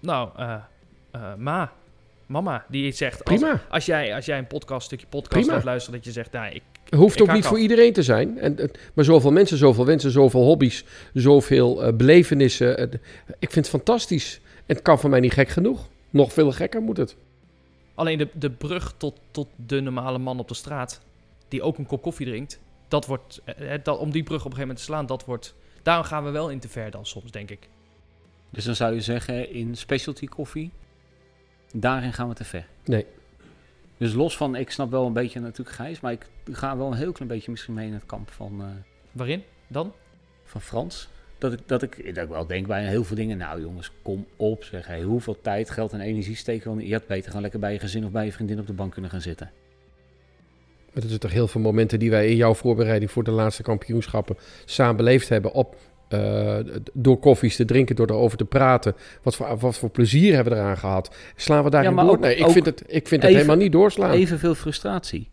nou, 0.00 0.28
eh, 0.36 0.54
eh, 1.10 1.34
ma, 1.38 1.72
mama, 2.26 2.64
die 2.68 2.86
iets 2.86 2.98
zegt. 2.98 3.24
Als, 3.24 3.40
Prima. 3.40 3.60
als, 3.68 3.86
jij, 3.86 4.14
als 4.14 4.24
jij 4.24 4.38
een 4.38 4.46
podcast, 4.46 4.86
stukje 4.86 5.06
podcast 5.06 5.40
Prima. 5.40 5.52
laat 5.52 5.64
luisteren, 5.64 5.98
dat 5.98 6.06
je 6.06 6.12
zegt, 6.12 6.32
nou, 6.32 6.54
ik, 6.54 6.62
hoeft 6.96 7.22
ook 7.22 7.32
niet 7.32 7.46
voor 7.46 7.58
iedereen 7.58 7.92
te 7.92 8.02
zijn. 8.02 8.38
En, 8.38 8.58
en- 8.58 8.70
maar 8.94 9.04
zoveel 9.04 9.32
mensen, 9.32 9.56
zoveel 9.58 9.86
wensen, 9.86 10.10
zoveel 10.10 10.42
hobby's, 10.42 10.84
zoveel 11.14 11.82
eh, 11.84 11.92
belevenissen. 11.94 12.68
Het- 12.74 12.94
ik 13.38 13.50
vind 13.50 13.54
het 13.54 13.68
fantastisch. 13.68 14.40
En 14.66 14.74
het 14.74 14.82
kan 14.82 14.98
voor 14.98 15.10
mij 15.10 15.20
niet 15.20 15.32
gek 15.32 15.48
genoeg. 15.48 15.88
Nog 16.10 16.32
veel 16.32 16.52
gekker 16.52 16.82
moet 16.82 16.96
het. 16.96 17.16
alleen 17.94 18.18
de, 18.18 18.28
de 18.32 18.50
brug 18.50 18.94
tot, 18.96 19.14
tot 19.30 19.46
de 19.66 19.80
normale 19.80 20.18
man 20.18 20.38
op 20.38 20.48
de 20.48 20.54
straat, 20.54 21.00
die 21.48 21.62
ook 21.62 21.78
een 21.78 21.86
kop 21.86 22.02
koffie 22.02 22.26
drinkt, 22.26 22.60
dat 22.88 23.06
wordt, 23.06 23.40
eh, 23.44 23.74
eh, 23.74 23.80
dat, 23.84 23.98
om 23.98 24.10
die 24.10 24.22
brug 24.22 24.44
op 24.44 24.50
een 24.50 24.56
gegeven 24.56 24.60
moment 24.60 24.78
te 24.78 24.84
slaan, 24.84 25.06
dat 25.06 25.24
wordt, 25.24 25.54
daarom 25.82 26.04
gaan 26.04 26.24
we 26.24 26.30
wel 26.30 26.50
in 26.50 26.58
te 26.58 26.68
ver 26.68 26.90
dan 26.90 27.06
soms, 27.06 27.30
denk 27.30 27.50
ik. 27.50 27.68
Dus 28.50 28.64
dan 28.64 28.74
zou 28.76 28.94
je 28.94 29.00
zeggen, 29.00 29.52
in 29.52 29.76
specialty 29.76 30.26
koffie, 30.26 30.70
daarin 31.74 32.12
gaan 32.12 32.28
we 32.28 32.34
te 32.34 32.44
ver. 32.44 32.66
Nee. 32.84 33.06
Dus 34.02 34.12
los 34.12 34.36
van, 34.36 34.56
ik 34.56 34.70
snap 34.70 34.90
wel 34.90 35.06
een 35.06 35.12
beetje 35.12 35.40
natuurlijk 35.40 35.76
Gijs, 35.76 36.00
maar 36.00 36.12
ik 36.12 36.26
ga 36.52 36.76
wel 36.76 36.86
een 36.86 36.96
heel 36.96 37.12
klein 37.12 37.30
beetje 37.30 37.50
misschien 37.50 37.74
mee 37.74 37.86
in 37.86 37.92
het 37.92 38.06
kamp 38.06 38.30
van, 38.30 38.60
eh, 38.60 38.66
Waarin 39.12 39.42
dan? 39.66 39.92
van 40.44 40.60
Frans. 40.60 41.08
Dat 41.38 41.52
ik, 41.52 41.58
dat, 41.66 41.82
ik, 41.82 42.14
dat 42.14 42.24
ik 42.24 42.30
wel 42.30 42.46
denk 42.46 42.66
bij 42.66 42.86
heel 42.86 43.04
veel 43.04 43.16
dingen, 43.16 43.38
nou 43.38 43.60
jongens, 43.60 43.90
kom 44.02 44.26
op 44.36 44.64
zeg. 44.64 44.86
Hey, 44.86 45.02
hoeveel 45.02 45.40
tijd, 45.40 45.70
geld 45.70 45.92
en 45.92 46.00
energie 46.00 46.36
steken 46.36 46.76
we? 46.76 46.86
Je 46.86 46.92
had 46.92 47.06
beter 47.06 47.26
gewoon 47.26 47.42
lekker 47.42 47.60
bij 47.60 47.72
je 47.72 47.78
gezin 47.78 48.04
of 48.04 48.10
bij 48.10 48.24
je 48.24 48.32
vriendin 48.32 48.58
op 48.58 48.66
de 48.66 48.72
bank 48.72 48.92
kunnen 48.92 49.10
gaan 49.10 49.20
zitten. 49.20 49.50
Maar 50.92 51.02
er 51.02 51.08
zijn 51.08 51.20
toch 51.20 51.32
heel 51.32 51.48
veel 51.48 51.60
momenten 51.60 51.98
die 51.98 52.10
wij 52.10 52.28
in 52.28 52.36
jouw 52.36 52.54
voorbereiding 52.54 53.10
voor 53.10 53.24
de 53.24 53.30
laatste 53.30 53.62
kampioenschappen 53.62 54.36
samen 54.64 54.96
beleefd 54.96 55.28
hebben. 55.28 55.52
Op, 55.52 55.76
eh, 56.12 56.58
door 56.92 57.18
koffies 57.18 57.56
te 57.56 57.64
drinken, 57.64 57.96
door 57.96 58.10
erover 58.10 58.38
te 58.38 58.44
praten. 58.44 58.94
Wat 59.22 59.36
voor, 59.36 59.56
wat 59.58 59.78
voor 59.78 59.90
plezier 59.90 60.34
hebben 60.34 60.52
we 60.52 60.58
eraan 60.58 60.78
gehad? 60.78 61.16
Slaan 61.36 61.64
we 61.64 61.70
daarin 61.70 61.94
Ja, 61.94 62.02
door? 62.02 62.10
ook- 62.10 62.20
nee, 62.20 62.36
ik 62.36 62.46
vind 62.48 62.66
het, 62.66 62.82
ik 62.86 63.08
vind 63.08 63.22
het 63.22 63.32
helemaal 63.32 63.56
niet 63.56 63.72
doorslaan. 63.72 64.10
Evenveel 64.10 64.54
frustratie. 64.54 65.30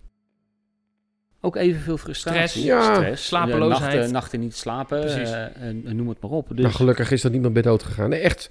Ook 1.42 1.56
evenveel 1.56 1.98
frustratie. 1.98 2.40
Stress. 2.48 2.64
Ja. 2.66 2.94
Stress. 2.96 3.26
Slapeloosheid. 3.26 3.94
Nachten, 3.94 4.12
nachten 4.14 4.40
niet 4.40 4.56
slapen. 4.56 5.04
Eh, 5.04 5.42
en, 5.68 5.82
en 5.86 5.96
noem 5.96 6.10
het 6.10 6.22
maar 6.22 6.32
op. 6.32 6.48
Dus, 6.50 6.60
Nou, 6.60 6.74
gelukkig 6.74 7.12
is 7.12 7.24
er 7.24 7.30
niemand 7.32 7.54
bij 7.54 7.62
dood 7.62 7.84
gegaan. 7.84 8.10
Nee, 8.10 8.20
echt. 8.20 8.50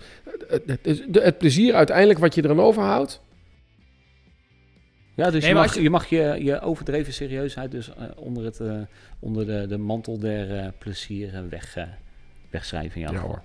Het, 0.48 0.62
het, 0.66 0.78
het, 0.82 1.04
het 1.22 1.38
plezier 1.38 1.74
uiteindelijk 1.74 2.18
wat 2.18 2.34
je 2.34 2.42
er 2.42 2.50
aan 2.50 2.60
overhoudt. 2.60 3.20
Ja, 5.14 5.30
dus 5.30 5.40
Nee, 5.42 5.50
je, 5.50 5.56
mag, 5.56 5.74
je- 5.74 5.82
je 5.82 5.90
mag 5.90 6.06
je, 6.06 6.36
je 6.42 6.60
overdreven 6.60 7.12
serieusheid 7.12 7.70
dus 7.70 7.88
eh, 7.94 8.04
onder, 8.16 8.44
het, 8.44 8.60
eh, 8.60 8.72
onder 9.18 9.46
de, 9.46 9.66
de 9.68 9.78
mantel 9.78 10.18
der 10.18 10.56
eh, 10.58 10.66
plezier 10.78 11.44
weg, 11.48 11.76
wegschrijven 12.50 13.00
in 13.00 13.00
jouw 13.00 13.12
Ja, 13.12 13.20
hoor. 13.20 13.42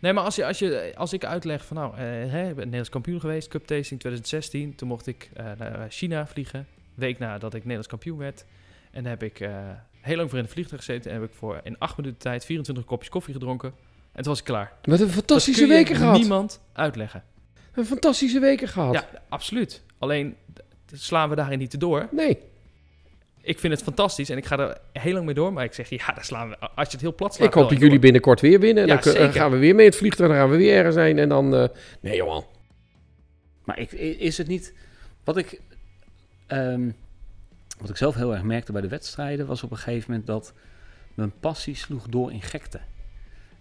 Nee, 0.00 0.12
maar 0.12 0.24
als, 0.24 0.34
je, 0.36 0.46
als, 0.46 0.58
je, 0.58 0.92
als 0.96 1.12
ik 1.12 1.24
uitleg 1.24 1.64
van 1.64 1.76
nou, 1.76 1.92
eh, 1.92 2.00
hè, 2.04 2.48
ik 2.48 2.54
ben 2.54 2.56
Nederlands 2.56 2.88
kampioen 2.88 3.20
geweest, 3.20 3.48
Cup 3.48 3.66
Tasting 3.66 4.00
2016. 4.00 4.74
Toen 4.74 4.88
mocht 4.88 5.06
ik 5.06 5.30
eh, 5.34 5.46
naar 5.58 5.86
China 5.90 6.26
vliegen, 6.26 6.66
week 6.94 7.18
nadat 7.18 7.52
ik 7.52 7.60
Nederlands 7.60 7.88
kampioen 7.88 8.18
werd. 8.18 8.44
En 8.90 9.02
dan 9.02 9.10
heb 9.10 9.22
ik 9.22 9.40
eh, 9.40 9.50
heel 10.00 10.16
lang 10.16 10.28
voor 10.28 10.38
in 10.38 10.44
de 10.44 10.50
vliegtuig 10.50 10.84
gezeten 10.84 11.10
en 11.10 11.20
heb 11.20 11.30
ik 11.30 11.36
voor 11.36 11.60
in 11.62 11.78
acht 11.78 11.96
minuten 11.96 12.18
tijd 12.18 12.44
24 12.44 12.84
kopjes 12.84 13.10
koffie 13.10 13.32
gedronken. 13.32 13.72
En 14.12 14.22
toen 14.22 14.32
was 14.32 14.38
ik 14.38 14.44
klaar. 14.44 14.72
Wat 14.82 15.00
een 15.00 15.06
Dat 15.06 15.14
fantastische 15.14 15.60
kun 15.60 15.70
je 15.70 15.76
weken 15.76 15.96
gehad. 15.96 16.18
niemand 16.18 16.60
uitleggen. 16.72 17.22
Een 17.72 17.86
fantastisje 17.86 18.40
weken 18.40 18.68
gehad. 18.68 18.94
Ja, 18.94 19.08
absoluut. 19.28 19.82
Alleen 19.98 20.36
slaan 20.92 21.28
we 21.28 21.34
daarin 21.34 21.58
niet 21.58 21.70
te 21.70 21.78
door. 21.78 22.08
Nee. 22.10 22.38
Ik 23.48 23.58
vind 23.58 23.72
het 23.72 23.82
fantastisch 23.82 24.30
en 24.30 24.36
ik 24.36 24.44
ga 24.46 24.58
er 24.58 24.78
heel 24.92 25.12
lang 25.12 25.24
mee 25.24 25.34
door. 25.34 25.52
Maar 25.52 25.64
ik 25.64 25.72
zeg, 25.72 25.88
ja, 25.88 26.06
daar 26.06 26.24
slaan 26.24 26.48
we, 26.48 26.58
als 26.58 26.86
je 26.86 26.92
het 26.92 27.00
heel 27.00 27.14
plat 27.14 27.34
slaat... 27.34 27.48
Ik 27.48 27.54
hoop 27.54 27.68
dat 27.68 27.78
jullie 27.78 27.98
binnenkort 27.98 28.40
weer 28.40 28.60
winnen. 28.60 28.82
En 28.82 28.88
Ja, 28.88 28.94
dan 28.94 29.12
zeker. 29.12 29.32
gaan 29.32 29.50
we 29.50 29.56
weer 29.56 29.74
mee 29.74 29.84
in 29.84 29.90
het 29.90 29.98
vliegtuig. 29.98 30.30
Dan 30.30 30.38
gaan 30.38 30.50
we 30.50 30.56
weer 30.56 30.76
ergens 30.76 30.94
zijn. 30.94 31.18
En 31.18 31.28
dan... 31.28 31.54
eh, 31.54 31.68
nee, 32.00 32.16
Johan. 32.16 32.44
Maar 33.64 33.78
ik, 33.78 33.92
is 33.92 34.38
het 34.38 34.46
niet... 34.46 34.74
Wat 35.24 35.36
ik, 35.36 35.60
ehm, 36.46 36.90
wat 37.78 37.90
ik 37.90 37.96
zelf 37.96 38.14
heel 38.14 38.32
erg 38.32 38.42
merkte 38.42 38.72
bij 38.72 38.80
de 38.80 38.88
wedstrijden... 38.88 39.46
was 39.46 39.62
op 39.62 39.70
een 39.70 39.76
gegeven 39.76 40.10
moment 40.10 40.26
dat 40.26 40.52
mijn 41.14 41.32
passie 41.40 41.74
sloeg 41.74 42.06
door 42.08 42.32
in 42.32 42.42
gekte. 42.42 42.80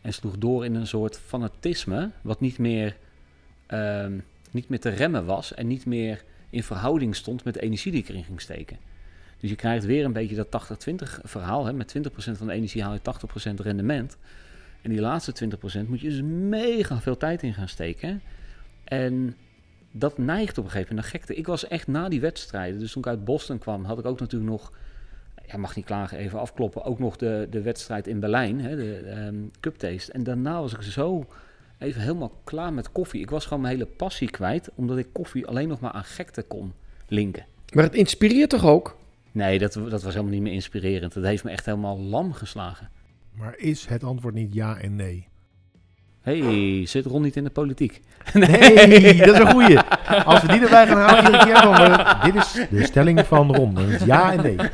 En 0.01 0.13
sloeg 0.13 0.37
door 0.37 0.65
in 0.65 0.75
een 0.75 0.87
soort 0.87 1.19
fanatisme... 1.25 2.11
wat 2.21 2.39
niet 2.39 2.57
meer, 2.57 2.95
ehm, 3.67 4.17
niet 4.51 4.69
meer 4.69 4.79
te 4.79 4.89
remmen 4.89 5.25
was... 5.25 5.53
en 5.53 5.67
niet 5.67 5.85
meer 5.85 6.23
in 6.49 6.63
verhouding 6.63 7.15
stond 7.15 7.43
met 7.43 7.53
de 7.53 7.61
energie 7.61 7.91
die 7.91 8.01
ik 8.01 8.09
erin 8.09 8.23
ging 8.23 8.41
steken. 8.41 8.77
Dus 9.39 9.49
je 9.49 9.55
krijgt 9.55 9.85
weer 9.85 10.05
een 10.05 10.13
beetje 10.13 10.35
dat 10.35 10.69
80-20 10.89 10.93
verhaal. 11.23 11.65
Hè? 11.65 11.73
Met 11.73 11.95
20% 11.97 12.01
van 12.11 12.47
de 12.47 12.53
energie 12.53 12.83
haal 12.83 12.93
je 12.93 12.99
80% 13.51 13.53
rendement. 13.55 14.17
En 14.81 14.89
die 14.89 15.01
laatste 15.01 15.33
20% 15.83 15.87
moet 15.87 15.99
je 16.01 16.09
dus 16.09 16.21
mega 16.21 17.01
veel 17.01 17.17
tijd 17.17 17.43
in 17.43 17.53
gaan 17.53 17.67
steken. 17.67 18.21
En 18.83 19.35
dat 19.91 20.17
neigt 20.17 20.57
op 20.57 20.63
een 20.63 20.71
gegeven 20.71 20.95
moment 20.95 21.11
naar 21.11 21.21
gekte. 21.21 21.35
Ik 21.35 21.47
was 21.47 21.67
echt 21.67 21.87
na 21.87 22.09
die 22.09 22.21
wedstrijden, 22.21 22.79
dus 22.79 22.91
toen 22.91 23.01
ik 23.01 23.07
uit 23.07 23.25
Boston 23.25 23.57
kwam, 23.57 23.83
had 23.83 23.99
ik 23.99 24.05
ook 24.05 24.19
natuurlijk 24.19 24.51
nog, 24.51 24.71
ja, 25.45 25.57
mag 25.57 25.75
niet 25.75 25.85
klagen, 25.85 26.17
even 26.17 26.39
afkloppen, 26.39 26.83
ook 26.83 26.99
nog 26.99 27.15
de, 27.15 27.47
de 27.49 27.61
wedstrijd 27.61 28.07
in 28.07 28.19
Berlijn, 28.19 28.61
hè, 28.61 28.75
de 28.75 28.95
ehm 28.95 29.35
Cup 29.59 29.77
Taste. 29.77 30.11
En 30.11 30.23
daarna 30.23 30.59
was 30.59 30.73
ik 30.73 30.81
zo 30.81 31.25
even 31.77 32.01
helemaal 32.01 32.41
klaar 32.43 32.73
met 32.73 32.91
koffie. 32.91 33.21
Ik 33.21 33.29
was 33.29 33.45
gewoon 33.45 33.61
mijn 33.61 33.73
hele 33.73 33.89
passie 33.89 34.29
kwijt, 34.29 34.69
omdat 34.75 34.97
ik 34.97 35.07
koffie 35.11 35.47
alleen 35.47 35.67
nog 35.67 35.79
maar 35.79 35.91
aan 35.91 36.03
gekte 36.03 36.41
kon 36.41 36.73
linken. 37.07 37.45
Maar 37.73 37.83
het 37.83 37.95
inspireert 37.95 38.49
toch 38.49 38.65
ook? 38.65 38.96
Nee, 39.37 39.59
dat, 39.59 39.73
dat 39.73 40.03
was 40.03 40.13
helemaal 40.13 40.33
niet 40.33 40.41
meer 40.41 40.53
inspirerend. 40.53 41.13
Dat 41.13 41.23
heeft 41.23 41.43
me 41.43 41.49
echt 41.51 41.65
helemaal 41.65 41.99
lam 41.99 42.33
geslagen. 42.33 42.89
Maar 43.35 43.53
is 43.57 43.85
het 43.85 44.03
antwoord 44.03 44.33
niet 44.33 44.53
ja 44.53 44.77
en 44.77 44.95
nee? 44.95 45.27
hey, 46.21 46.85
zit 46.85 47.05
Ron 47.05 47.21
niet 47.21 47.35
in 47.35 47.43
de 47.43 47.49
politiek? 47.49 48.01
Nee, 48.33 49.15
dat 49.17 49.33
is 49.35 49.39
een 49.39 49.51
goeie. 49.51 49.79
Als 50.25 50.41
we 50.41 50.47
die 50.47 50.61
erbij 50.61 50.87
gaan 50.87 50.97
halen 50.97 51.25
iedere 51.25 51.43
keer, 51.45 51.61
dan... 51.61 51.75
eh, 51.75 52.23
dit 52.23 52.35
is 52.35 52.51
de 52.69 52.83
stelling 52.85 53.25
van 53.25 53.55
Ron. 53.55 53.79
Is 53.79 54.03
ja 54.03 54.31
en 54.33 54.41
nee. 54.41 54.55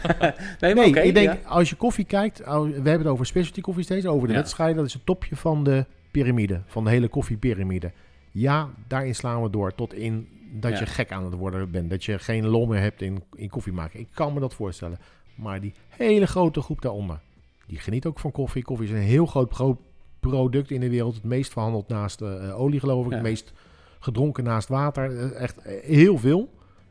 Nee, 0.60 0.74
Nee, 0.74 1.04
ik 1.04 1.14
denk, 1.14 1.28
ja. 1.34 1.38
als 1.50 1.70
je 1.70 1.76
koffie 1.76 2.06
kijkt... 2.06 2.42
oh, 2.48 2.62
We 2.64 2.72
hebben 2.74 2.98
het 2.98 3.08
over 3.08 3.26
specialty 3.26 3.62
koffie 3.62 3.84
steeds, 3.84 4.06
over 4.06 4.28
de 4.28 4.34
Ja. 4.34 4.40
wedstrijden. 4.40 4.76
Dat 4.78 4.86
is 4.86 4.94
het 4.94 5.06
topje 5.06 5.36
van 5.36 5.64
de 5.64 5.86
piramide, 6.12 6.62
van 6.68 6.84
de 6.84 6.90
hele 6.90 7.08
koffiepyramide. 7.08 7.92
Ja, 8.32 8.70
daarin 8.88 9.16
slaan 9.16 9.44
we 9.44 9.50
door 9.50 9.76
tot 9.76 9.94
in 9.94 10.28
dat 10.60 10.72
Ja. 10.72 10.80
je 10.80 10.86
gek 10.86 11.12
aan 11.12 11.24
het 11.26 11.34
worden 11.34 11.72
bent. 11.72 11.90
Dat 11.90 12.04
je 12.06 12.20
geen 12.20 12.46
lol 12.48 12.66
meer 12.66 12.80
hebt 12.80 13.02
in, 13.02 13.24
in 13.36 13.50
koffie 13.50 13.74
maken. 13.74 14.00
Ik 14.00 14.08
kan 14.14 14.34
me 14.34 14.40
dat 14.40 14.54
voorstellen. 14.54 14.98
Maar 15.36 15.62
die 15.62 15.74
hele 15.90 16.28
grote 16.28 16.62
groep 16.62 16.82
daaronder, 16.82 17.20
die 17.68 17.80
geniet 17.80 18.06
ook 18.06 18.20
van 18.20 18.32
koffie. 18.32 18.64
Koffie 18.64 18.86
is 18.88 18.92
een 18.94 18.98
heel 18.98 19.26
groot 19.26 19.50
pro- 19.50 19.82
product 20.20 20.72
in 20.72 20.80
de 20.80 20.90
wereld. 20.90 21.16
Het 21.16 21.24
meest 21.24 21.52
verhandeld 21.52 21.88
naast 21.88 22.22
eh, 22.22 22.60
olie, 22.60 22.80
geloof 22.80 23.04
ik. 23.06 23.10
Ja. 23.12 23.18
Het 23.18 23.26
meest 23.26 23.54
gedronken 24.00 24.44
naast 24.44 24.68
water. 24.68 25.18
Eh, 25.20 25.42
echt 25.42 25.58
eh, 25.58 25.84
heel 25.84 26.18
veel. 26.18 26.50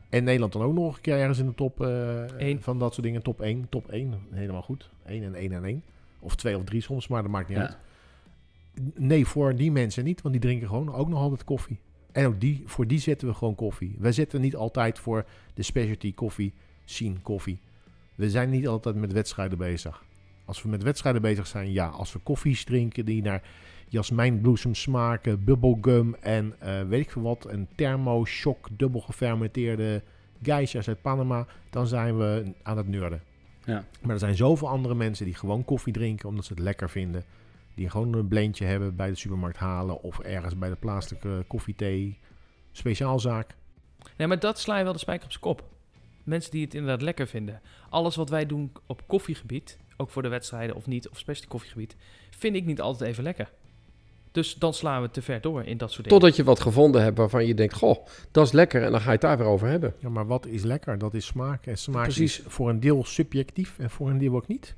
En 0.09 0.23
Nederland 0.23 0.53
dan 0.53 0.61
ook 0.61 0.73
nog 0.73 0.95
een 0.95 1.01
keer 1.01 1.17
ergens 1.17 1.39
in 1.39 1.45
de 1.45 1.55
top 1.55 1.81
eh, 1.81 2.55
van 2.59 2.79
dat 2.79 2.93
soort 2.93 3.05
dingen. 3.05 3.21
Top 3.21 3.41
1, 3.41 3.65
top 3.69 3.89
1. 3.91 4.13
Helemaal 4.31 4.61
goed. 4.61 4.89
1 5.05 5.23
en 5.23 5.35
1 5.35 5.51
en 5.51 5.63
1. 5.65 5.83
Of 6.19 6.35
2 6.35 6.57
of 6.57 6.63
3 6.63 6.81
soms, 6.81 7.07
maar 7.07 7.21
dat 7.21 7.31
maakt 7.31 7.47
niet 7.49 7.57
Ja. 7.57 7.63
uit. 7.63 7.77
Nee, 8.95 9.25
voor 9.25 9.55
die 9.55 9.71
mensen 9.71 10.03
niet, 10.03 10.21
want 10.21 10.33
die 10.33 10.43
drinken 10.43 10.67
gewoon 10.67 10.93
ook 10.93 11.07
nog 11.09 11.19
altijd 11.19 11.43
koffie. 11.43 11.79
En 12.13 12.25
ook 12.25 12.41
die, 12.41 12.63
voor 12.65 12.87
die 12.87 12.99
zetten 12.99 13.27
we 13.27 13.33
gewoon 13.33 13.55
koffie. 13.55 13.95
We 13.99 14.11
zetten 14.11 14.41
niet 14.41 14.55
altijd 14.55 14.99
voor 14.99 15.25
de 15.53 15.63
specialty 15.63 16.13
koffie, 16.13 16.53
scene 16.85 17.19
koffie. 17.21 17.59
We 18.15 18.29
zijn 18.29 18.49
niet 18.49 18.67
altijd 18.67 18.95
met 18.95 19.11
wedstrijden 19.11 19.57
bezig. 19.57 20.03
Als 20.45 20.61
we 20.61 20.69
met 20.69 20.83
wedstrijden 20.83 21.21
bezig 21.21 21.47
zijn, 21.47 21.71
ja. 21.71 21.87
Als 21.87 22.13
we 22.13 22.19
koffies 22.19 22.63
drinken 22.63 23.05
die 23.05 23.21
naar 23.21 23.41
jasmijnbloesem 23.87 24.75
smaken, 24.75 25.43
bubblegum 25.43 26.15
en 26.15 26.53
eh, 26.59 26.81
weet 26.81 27.01
ik 27.01 27.11
veel 27.11 27.21
wat, 27.21 27.45
een 27.49 27.67
thermo 27.75 28.25
shock 28.25 28.67
dubbel 28.71 29.01
gefermenteerde 29.01 30.01
geishas 30.41 30.87
uit 30.87 31.01
Panama, 31.01 31.45
dan 31.69 31.87
zijn 31.87 32.17
we 32.17 32.53
aan 32.63 32.77
het 32.77 32.87
nerden. 32.87 33.21
Ja. 33.65 33.85
Maar 34.01 34.11
er 34.13 34.19
zijn 34.19 34.35
zoveel 34.35 34.69
andere 34.69 34.95
mensen 34.95 35.25
die 35.25 35.35
gewoon 35.35 35.65
koffie 35.65 35.93
drinken 35.93 36.29
omdat 36.29 36.45
ze 36.45 36.53
het 36.53 36.61
lekker 36.61 36.89
vinden. 36.89 37.23
Die 37.75 37.89
gewoon 37.89 38.13
een 38.13 38.27
blendje 38.27 38.65
hebben 38.65 38.95
bij 38.95 39.09
de 39.09 39.15
supermarkt 39.15 39.57
halen 39.57 40.01
of 40.01 40.19
ergens 40.19 40.57
bij 40.57 40.69
de 40.69 40.75
plaatselijke 40.75 41.45
koffiethee 41.47 42.19
speciaalzaak. 42.71 43.55
Nee, 44.17 44.27
maar 44.27 44.39
dat 44.39 44.59
sla 44.59 44.77
je 44.77 44.83
wel 44.83 44.93
de 44.93 44.99
spijker 44.99 45.25
op 45.25 45.31
zijn 45.31 45.43
kop. 45.43 45.63
Mensen 46.23 46.51
die 46.51 46.63
het 46.63 46.73
inderdaad 46.73 47.01
lekker 47.01 47.27
vinden. 47.27 47.61
Alles 47.89 48.15
wat 48.15 48.29
wij 48.29 48.45
doen 48.45 48.71
op 48.85 49.07
koffiegebied, 49.07 49.77
ook 49.97 50.09
voor 50.09 50.21
de 50.21 50.27
wedstrijden 50.27 50.75
of 50.75 50.87
niet, 50.87 51.09
of 51.09 51.17
specialty 51.17 51.51
koffiegebied, 51.51 51.95
vind 52.29 52.55
ik 52.55 52.65
niet 52.65 52.81
altijd 52.81 53.09
even 53.09 53.23
lekker. 53.23 53.51
Dus 54.31 54.53
dan 54.53 54.73
slaan 54.73 55.01
we 55.01 55.09
te 55.09 55.21
ver 55.21 55.41
door 55.41 55.63
in 55.63 55.77
dat 55.77 55.91
soort 55.91 56.03
dingen. 56.03 56.19
Totdat 56.19 56.37
je 56.37 56.43
wat 56.43 56.59
gevonden 56.59 57.03
hebt 57.03 57.17
waarvan 57.17 57.45
je 57.45 57.53
denkt... 57.53 57.73
Goh, 57.73 58.05
dat 58.31 58.45
is 58.45 58.51
lekker. 58.51 58.83
En 58.83 58.91
dan 58.91 58.99
ga 58.99 59.05
je 59.05 59.11
het 59.11 59.21
daar 59.21 59.37
weer 59.37 59.47
over 59.47 59.67
hebben. 59.67 59.93
Ja, 59.99 60.09
maar 60.09 60.27
wat 60.27 60.45
is 60.45 60.63
lekker? 60.63 60.97
Dat 60.97 61.13
is 61.13 61.25
smaak. 61.25 61.65
En 61.65 61.77
smaak 61.77 62.03
Precies. 62.03 62.39
is 62.39 62.45
voor 62.47 62.69
een 62.69 62.79
deel 62.79 63.05
subjectief 63.05 63.79
en 63.79 63.89
voor 63.89 64.09
een 64.09 64.17
deel 64.17 64.35
ook 64.35 64.47
niet. 64.47 64.75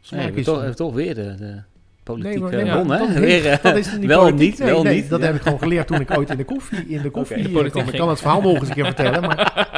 Smaak 0.00 0.32
is- 0.32 0.44
toch, 0.44 0.56
hebben 0.56 0.76
toch 0.76 0.94
weer 0.94 1.14
de, 1.14 1.34
de 1.34 1.62
politieke 2.02 2.56
nee, 2.56 2.64
hè? 2.64 2.86
dat 2.86 3.08
niet. 3.08 3.18
Weer, 3.18 3.46
eh, 3.46 3.62
Dat 3.62 3.76
is 3.76 3.96
niet 3.96 4.06
wel 4.14 4.20
politiek. 4.20 4.48
niet, 4.50 4.58
Nee, 4.58 4.68
wel 4.68 4.82
nee, 4.82 4.94
niet. 4.94 5.08
Dat 5.08 5.20
Ja. 5.20 5.26
heb 5.26 5.34
ik 5.34 5.42
gewoon 5.42 5.58
geleerd 5.58 5.86
toen 5.86 6.00
ik 6.00 6.10
ooit 6.18 6.30
in 6.30 6.36
de 6.36 6.44
koffie, 6.44 6.86
in 6.88 7.02
de 7.02 7.10
koffie 7.10 7.36
de 7.36 7.42
eh, 7.42 7.70
kwam. 7.70 7.88
Ik 7.88 7.98
kan 7.98 8.08
het 8.08 8.18
verhaal 8.20 8.40
nog 8.42 8.54
eens 8.58 8.68
een 8.68 8.74
keer 8.74 8.84
vertellen, 8.84 9.20
maar 9.22 9.38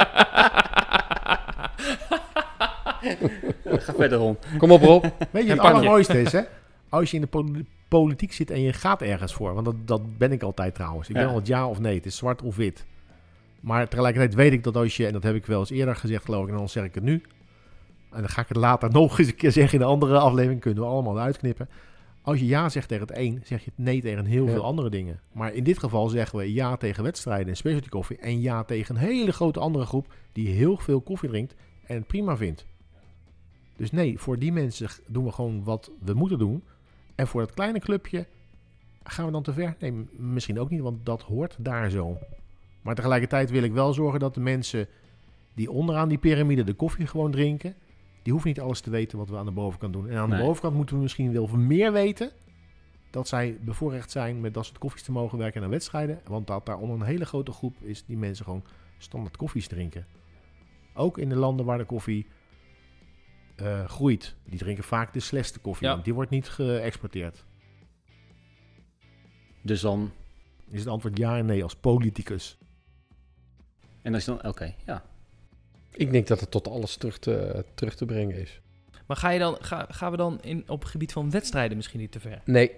Ga 3.65 3.93
verder, 3.93 4.17
Ron. 4.17 4.37
Kom 4.57 4.71
op, 4.71 4.81
Rob. 4.81 5.03
weet 5.03 5.13
je, 5.31 5.39
Een 5.39 5.47
het 5.49 5.59
allermooiste 5.59 6.21
is, 6.21 6.31
hè? 6.31 6.41
Als 6.89 7.09
je 7.09 7.15
in 7.15 7.21
de 7.21 7.27
poli- 7.27 7.65
politiek 7.87 8.33
zit 8.33 8.51
en 8.51 8.61
je 8.61 8.73
gaat 8.73 9.01
ergens 9.01 9.33
voor, 9.33 9.53
want 9.53 9.65
dat, 9.65 9.75
dat 9.85 10.17
ben 10.17 10.31
ik 10.31 10.43
altijd 10.43 10.75
trouwens. 10.75 11.09
Ik 11.09 11.15
Ja. 11.15 11.21
ben 11.21 11.29
altijd 11.29 11.47
ja 11.47 11.67
of 11.67 11.79
nee, 11.79 11.95
het 11.95 12.05
is 12.05 12.15
zwart 12.17 12.41
of 12.41 12.55
wit. 12.55 12.85
Maar 13.59 13.87
tegelijkertijd 13.87 14.33
weet 14.35 14.51
ik 14.53 14.63
dat 14.63 14.75
als 14.77 14.97
je, 14.97 15.05
en 15.07 15.13
dat 15.13 15.23
heb 15.23 15.35
ik 15.35 15.45
wel 15.45 15.59
eens 15.59 15.69
eerder 15.69 15.95
gezegd 15.95 16.25
geloof 16.25 16.43
ik, 16.43 16.49
en 16.51 16.57
dan 16.57 16.69
zeg 16.69 16.83
ik 16.83 16.95
het 16.95 17.03
nu. 17.03 17.21
En 18.13 18.19
dan 18.19 18.29
ga 18.29 18.41
ik 18.41 18.47
het 18.47 18.57
later 18.57 18.91
nog 19.01 19.19
eens 19.19 19.27
een 19.27 19.35
keer 19.35 19.51
zeggen 19.51 19.79
in 19.79 19.85
een 19.85 19.91
andere 19.91 20.19
aflevering, 20.19 20.61
kunnen 20.61 20.83
we 20.83 20.89
allemaal 20.89 21.19
uitknippen. 21.19 21.69
Als 22.21 22.39
je 22.39 22.45
ja 22.45 22.69
zegt 22.69 22.87
tegen 22.87 23.07
het 23.07 23.17
een, 23.17 23.41
zeg 23.43 23.63
je 23.63 23.71
het 23.75 23.85
nee 23.85 24.01
tegen 24.01 24.25
heel 24.25 24.45
Ja. 24.45 24.51
veel 24.51 24.63
andere 24.63 24.89
dingen. 24.89 25.19
Maar 25.31 25.53
in 25.53 25.63
dit 25.63 25.79
geval 25.79 26.09
zeggen 26.09 26.37
we 26.39 26.53
ja 26.53 26.75
tegen 26.77 27.03
wedstrijden 27.03 27.47
en 27.47 27.57
specialty 27.57 27.89
koffie. 27.89 28.17
En 28.17 28.41
ja 28.41 28.63
tegen 28.63 28.95
een 28.95 29.01
hele 29.01 29.31
grote 29.31 29.59
andere 29.59 29.85
groep 29.85 30.13
die 30.31 30.47
heel 30.47 30.77
veel 30.77 31.01
koffie 31.01 31.29
drinkt 31.29 31.55
en 31.85 31.95
het 31.95 32.07
prima 32.07 32.37
vindt. 32.37 32.65
Dus 33.75 33.91
nee, 33.91 34.19
voor 34.19 34.39
die 34.39 34.51
mensen 34.51 34.87
doen 35.07 35.23
we 35.25 35.31
gewoon 35.31 35.63
wat 35.63 35.91
we 35.99 36.13
moeten 36.13 36.37
doen. 36.39 36.63
En 37.15 37.27
voor 37.27 37.41
dat 37.41 37.53
kleine 37.53 37.79
clubje 37.79 38.25
gaan 39.03 39.25
we 39.25 39.31
dan 39.31 39.43
te 39.43 39.53
ver? 39.53 39.75
Nee, 39.79 39.93
misschien 40.11 40.59
ook 40.59 40.69
niet, 40.69 40.81
want 40.81 41.05
dat 41.05 41.21
hoort 41.21 41.55
daar 41.59 41.89
zo. 41.89 42.17
Maar 42.81 42.95
tegelijkertijd 42.95 43.49
wil 43.49 43.63
ik 43.63 43.73
wel 43.73 43.93
zorgen 43.93 44.19
dat 44.19 44.33
de 44.33 44.39
mensen 44.39 44.87
die 45.53 45.71
onderaan 45.71 46.09
die 46.09 46.17
piramide 46.17 46.63
de 46.63 46.73
koffie 46.73 47.07
gewoon 47.07 47.31
drinken, 47.31 47.75
die 48.23 48.31
hoeven 48.31 48.49
niet 48.51 48.59
alles 48.59 48.81
te 48.81 48.89
weten 48.89 49.17
wat 49.17 49.29
we 49.29 49.37
aan 49.37 49.45
de 49.45 49.51
bovenkant 49.51 49.93
doen. 49.93 50.09
En 50.09 50.17
aan 50.17 50.29
Nee. 50.29 50.39
de 50.39 50.45
bovenkant 50.45 50.75
moeten 50.75 50.95
we 50.95 51.01
misschien 51.01 51.33
wel 51.33 51.47
meer 51.47 51.91
weten 51.91 52.31
dat 53.09 53.27
zij 53.27 53.57
bevoorrecht 53.61 54.11
zijn 54.11 54.41
met 54.41 54.53
dat 54.53 54.65
soort 54.65 54.77
koffies 54.77 55.03
te 55.03 55.11
mogen 55.11 55.37
werken 55.37 55.63
aan 55.63 55.69
wedstrijden. 55.69 56.21
Want 56.25 56.47
dat 56.47 56.65
daar 56.65 56.77
onder 56.77 56.95
een 56.99 57.05
hele 57.05 57.25
grote 57.25 57.51
groep 57.51 57.75
is 57.81 58.05
die 58.05 58.17
mensen 58.17 58.45
gewoon 58.45 58.63
standaard 58.97 59.37
koffies 59.37 59.67
drinken. 59.67 60.05
Ook 60.93 61.17
in 61.17 61.29
de 61.29 61.35
landen 61.35 61.65
waar 61.65 61.77
de 61.77 61.85
koffie 61.85 62.27
eh, 63.55 63.85
groeit. 63.85 64.35
Die 64.45 64.59
drinken 64.59 64.83
vaak 64.83 65.13
de 65.13 65.19
slechtste 65.19 65.59
koffie, 65.59 65.87
Ja. 65.87 65.93
want 65.93 66.05
die 66.05 66.13
wordt 66.13 66.29
niet 66.29 66.49
geëxporteerd. 66.49 67.43
Dus 69.61 69.81
dan... 69.81 70.11
Is 70.69 70.79
het 70.79 70.87
antwoord 70.87 71.17
ja 71.17 71.37
en 71.37 71.45
nee 71.45 71.63
als 71.63 71.75
politicus? 71.75 72.57
En 74.01 74.13
als 74.13 74.25
je 74.25 74.31
dan... 74.31 74.45
Oké, 74.45 74.75
ja. 74.85 75.03
Ik 75.95 76.11
denk 76.11 76.27
dat 76.27 76.39
het 76.39 76.51
tot 76.51 76.67
alles 76.67 76.95
terug 76.95 77.19
te, 77.19 77.65
terug 77.73 77.95
te 77.95 78.05
brengen 78.05 78.37
is. 78.37 78.61
Maar 79.05 79.17
ga 79.17 79.29
je 79.29 79.39
dan, 79.39 79.57
ga, 79.59 79.85
gaan 79.89 80.11
we 80.11 80.17
dan 80.17 80.39
in, 80.41 80.63
op 80.67 80.81
het 80.81 80.89
gebied 80.89 81.11
van 81.11 81.31
wedstrijden 81.31 81.77
misschien 81.77 81.99
niet 81.99 82.11
te 82.11 82.19
ver? 82.19 82.41
Nee, 82.45 82.71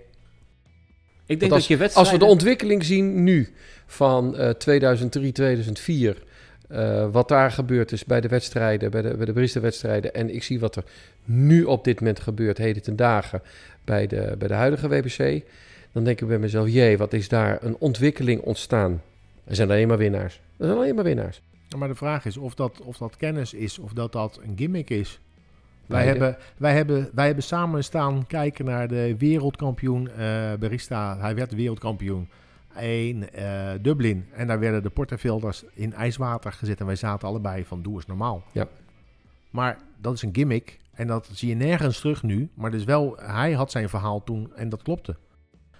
Ik 1.26 1.40
denk 1.40 1.52
dat 1.52 1.66
je 1.66 1.94
als 1.94 2.12
we 2.12 2.18
de 2.18 2.26
ontwikkeling 2.26 2.84
zien 2.84 3.24
nu 3.24 3.54
van 3.86 4.38
eh 4.38 4.50
2003, 4.50 5.32
2004... 5.32 6.24
eh, 6.68 7.08
wat 7.12 7.28
daar 7.28 7.52
gebeurd 7.52 7.92
is 7.92 8.06
bij 8.06 8.22
de 8.22 8.28
wedstrijden, 8.28 8.92
bij 8.92 9.02
de, 9.02 9.18
bij 9.18 9.26
de 9.26 9.34
barista-wedstrijden. 9.34 10.14
En 10.14 10.36
ik 10.36 10.44
zie 10.44 10.60
wat 10.60 10.76
er 10.76 10.84
nu 11.24 11.64
op 11.64 11.84
dit 11.84 12.00
moment 12.00 12.20
gebeurt, 12.20 12.58
heden 12.58 12.82
ten 12.82 12.96
dagen, 12.96 13.42
bij 13.84 14.08
de, 14.08 14.36
bij 14.38 14.48
de 14.48 14.54
huidige 14.54 14.88
WBC. 14.88 15.44
Dan 15.92 16.04
denk 16.04 16.22
ik 16.22 16.28
bij 16.28 16.40
mezelf, 16.40 16.70
jee, 16.70 16.98
wat 16.98 17.14
is 17.14 17.28
daar 17.30 17.64
een 17.64 17.76
ontwikkeling 17.80 18.42
ontstaan. 18.42 19.02
Er 19.44 19.56
zijn 19.56 19.70
alleen 19.70 19.88
maar 19.88 19.98
winnaars. 19.98 20.42
Er 20.58 20.66
zijn 20.66 20.78
alleen 20.78 20.96
maar 20.96 21.04
winnaars. 21.04 21.42
Maar 21.78 21.88
de 21.88 21.96
vraag 21.96 22.26
is 22.26 22.38
of 22.38 22.56
dat, 22.56 22.82
of 22.82 22.98
dat 22.98 23.16
kennis 23.16 23.54
is 23.54 23.80
of 23.80 23.94
dat 23.94 24.12
dat 24.12 24.40
een 24.44 24.58
gimmick 24.58 24.90
is. 24.90 25.20
Wij 25.86 26.04
Beide. 26.04 26.20
hebben, 26.20 26.44
wij, 26.58 26.74
hebben, 26.74 27.10
wij 27.14 27.26
hebben 27.26 27.44
samen 27.44 27.84
staan 27.84 28.28
kijken 28.28 28.66
naar 28.66 28.88
de 28.88 29.16
wereldkampioen 29.18 30.10
eh, 30.10 30.54
barista. 30.60 31.18
Hij 31.18 31.36
werd 31.36 31.54
wereldkampioen 31.54 32.30
in 32.80 33.30
eh, 33.30 33.72
Dublin. 33.82 34.28
En 34.32 34.48
daar 34.48 34.60
werden 34.60 34.84
de 34.84 34.90
porterfilters 34.90 35.64
in 35.74 35.94
ijswater 35.94 36.52
gezet. 36.52 36.80
En 36.80 36.86
wij 36.86 36.96
zaten 36.96 37.28
allebei 37.28 37.66
van 37.66 37.82
doe 37.82 37.96
eens 37.96 38.06
normaal. 38.06 38.44
Ja. 38.52 38.68
Maar 39.50 39.78
dat 40.02 40.14
is 40.14 40.22
een 40.22 40.36
gimmick. 40.36 40.80
En 40.94 41.08
dat 41.08 41.30
zie 41.32 41.50
je 41.50 41.56
nergens 41.56 42.00
terug 42.00 42.24
nu. 42.24 42.50
Maar 42.54 42.72
dus 42.72 42.84
wel, 42.84 43.18
hij 43.18 43.52
had 43.52 43.72
zijn 43.72 43.90
verhaal 43.90 44.24
toen 44.24 44.52
en 44.56 44.70
dat 44.70 44.82
klopte. 44.82 45.16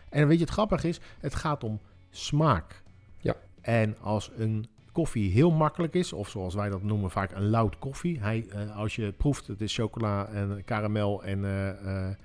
En 0.10 0.28
weet 0.28 0.38
je, 0.38 0.44
het 0.44 0.54
grappige 0.54 0.88
is, 0.88 1.00
het 1.20 1.36
gaat 1.36 1.64
om 1.64 1.80
smaak. 2.10 2.84
Ja. 3.18 3.36
En 3.62 3.96
als 4.02 4.32
een 4.38 4.68
koffie 4.96 5.32
heel 5.32 5.52
makkelijk 5.52 5.94
is, 5.94 6.14
of 6.14 6.30
zoals 6.30 6.56
wij 6.56 6.70
dat 6.70 6.84
noemen 6.84 7.12
vaak 7.12 7.32
een 7.32 7.50
loud 7.50 7.80
koffie. 7.80 8.20
Hij, 8.20 8.46
eh, 8.50 8.78
als 8.78 8.96
je 8.96 9.12
proeft, 9.12 9.48
het 9.48 9.62
is 9.62 9.76
chocola 9.76 10.28
en 10.28 10.62
karamel 10.66 11.24
en 11.24 11.46
eh, 11.46 11.70
eh, 11.70 12.16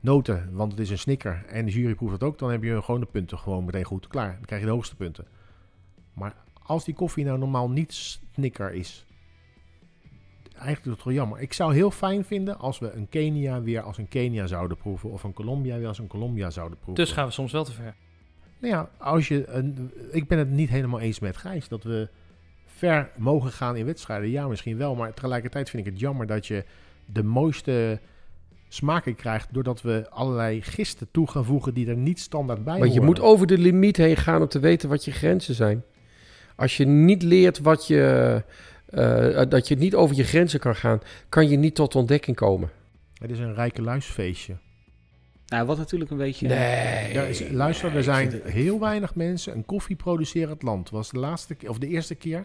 noten, 0.00 0.48
want 0.52 0.72
het 0.72 0.80
is 0.80 0.90
een 0.90 0.98
snicker. 0.98 1.44
En 1.46 1.64
de 1.64 1.70
jury 1.70 1.94
proeft 1.94 2.12
het 2.12 2.22
ook, 2.22 2.38
dan 2.38 2.50
heb 2.50 2.62
je 2.62 2.82
gewoon 2.82 3.00
de 3.00 3.06
punten 3.06 3.38
gewoon 3.38 3.64
meteen 3.64 3.84
goed. 3.84 4.06
Klaar, 4.06 4.32
dan 4.32 4.44
krijg 4.44 4.60
je 4.60 4.66
de 4.66 4.72
hoogste 4.72 4.96
punten. 4.96 5.26
Maar 6.12 6.34
als 6.62 6.84
die 6.84 6.94
koffie 6.94 7.24
nou 7.24 7.38
normaal 7.38 7.70
niet 7.70 7.92
snicker 7.92 8.72
is, 8.72 9.06
eigenlijk 10.52 10.86
is 10.86 10.92
het 10.92 11.04
wel 11.04 11.14
jammer. 11.14 11.40
Ik 11.40 11.52
zou 11.52 11.74
heel 11.74 11.90
fijn 11.90 12.24
vinden 12.24 12.58
als 12.58 12.78
we 12.78 12.92
een 12.92 13.08
Kenia 13.08 13.62
weer 13.62 13.82
als 13.82 13.98
een 13.98 14.08
Kenia 14.08 14.46
zouden 14.46 14.76
proeven, 14.76 15.10
of 15.10 15.22
een 15.22 15.32
Colombia 15.32 15.78
weer 15.78 15.88
als 15.88 15.98
een 15.98 16.06
Colombia 16.06 16.50
zouden 16.50 16.78
proeven. 16.78 17.04
Dus 17.04 17.12
gaan 17.12 17.26
we 17.26 17.32
soms 17.32 17.52
wel 17.52 17.64
te 17.64 17.72
ver. 17.72 17.94
Nou 18.60 18.74
ja, 18.74 18.90
als 18.96 19.28
je 19.28 19.48
een, 19.48 19.90
ik 20.10 20.28
ben 20.28 20.38
het 20.38 20.50
niet 20.50 20.68
helemaal 20.68 21.00
eens 21.00 21.18
met 21.18 21.36
Gijs 21.36 21.68
dat 21.68 21.82
we 21.82 22.08
ver 22.66 23.10
mogen 23.16 23.50
gaan 23.50 23.76
in 23.76 23.86
wedstrijden. 23.86 24.30
Ja, 24.30 24.48
misschien 24.48 24.76
wel, 24.76 24.94
maar 24.94 25.14
tegelijkertijd 25.14 25.70
vind 25.70 25.86
ik 25.86 25.92
het 25.92 26.00
jammer 26.00 26.26
dat 26.26 26.46
je 26.46 26.64
de 27.06 27.22
mooiste 27.22 28.00
smaken 28.68 29.14
krijgt 29.14 29.48
doordat 29.52 29.82
we 29.82 30.06
allerlei 30.10 30.62
gisten 30.62 31.08
toe 31.10 31.28
gaan 31.28 31.44
voegen 31.44 31.74
die 31.74 31.88
er 31.88 31.96
niet 31.96 32.20
standaard 32.20 32.64
bij 32.64 32.78
Want 32.78 32.92
je 32.92 33.00
horen. 33.00 33.04
moet 33.04 33.20
over 33.20 33.46
de 33.46 33.58
limiet 33.58 33.96
heen 33.96 34.16
gaan 34.16 34.42
om 34.42 34.48
te 34.48 34.58
weten 34.58 34.88
wat 34.88 35.04
je 35.04 35.10
grenzen 35.10 35.54
zijn. 35.54 35.82
Als 36.56 36.76
je 36.76 36.86
niet 36.86 37.22
leert 37.22 37.58
wat 37.58 37.86
je, 37.86 38.42
eh, 38.86 39.42
dat 39.48 39.68
je 39.68 39.76
niet 39.76 39.94
over 39.94 40.16
je 40.16 40.24
grenzen 40.24 40.60
kan 40.60 40.76
gaan, 40.76 41.00
kan 41.28 41.48
je 41.48 41.56
niet 41.56 41.74
tot 41.74 41.94
ontdekking 41.94 42.36
komen. 42.36 42.70
Het 43.14 43.30
is 43.30 43.38
een 43.38 43.54
rijke 43.54 43.82
luisfeestje. 43.82 44.56
Nou, 45.50 45.66
wat 45.66 45.78
natuurlijk 45.78 46.10
een 46.10 46.16
beetje... 46.16 46.48
Nee. 46.48 47.28
Is, 47.28 47.50
luister, 47.50 47.88
nee, 47.88 47.96
er 47.96 48.02
zijn 48.02 48.30
het- 48.32 48.42
heel 48.44 48.80
weinig 48.80 49.14
mensen 49.14 49.56
een 49.56 49.64
koffieproducerend 49.64 50.62
land. 50.62 50.90
Was 50.90 51.10
de 51.10 51.18
laatste 51.18 51.54
keer, 51.54 51.68
of 51.68 51.78
de 51.78 51.86
eerste 51.88 52.14
keer. 52.14 52.44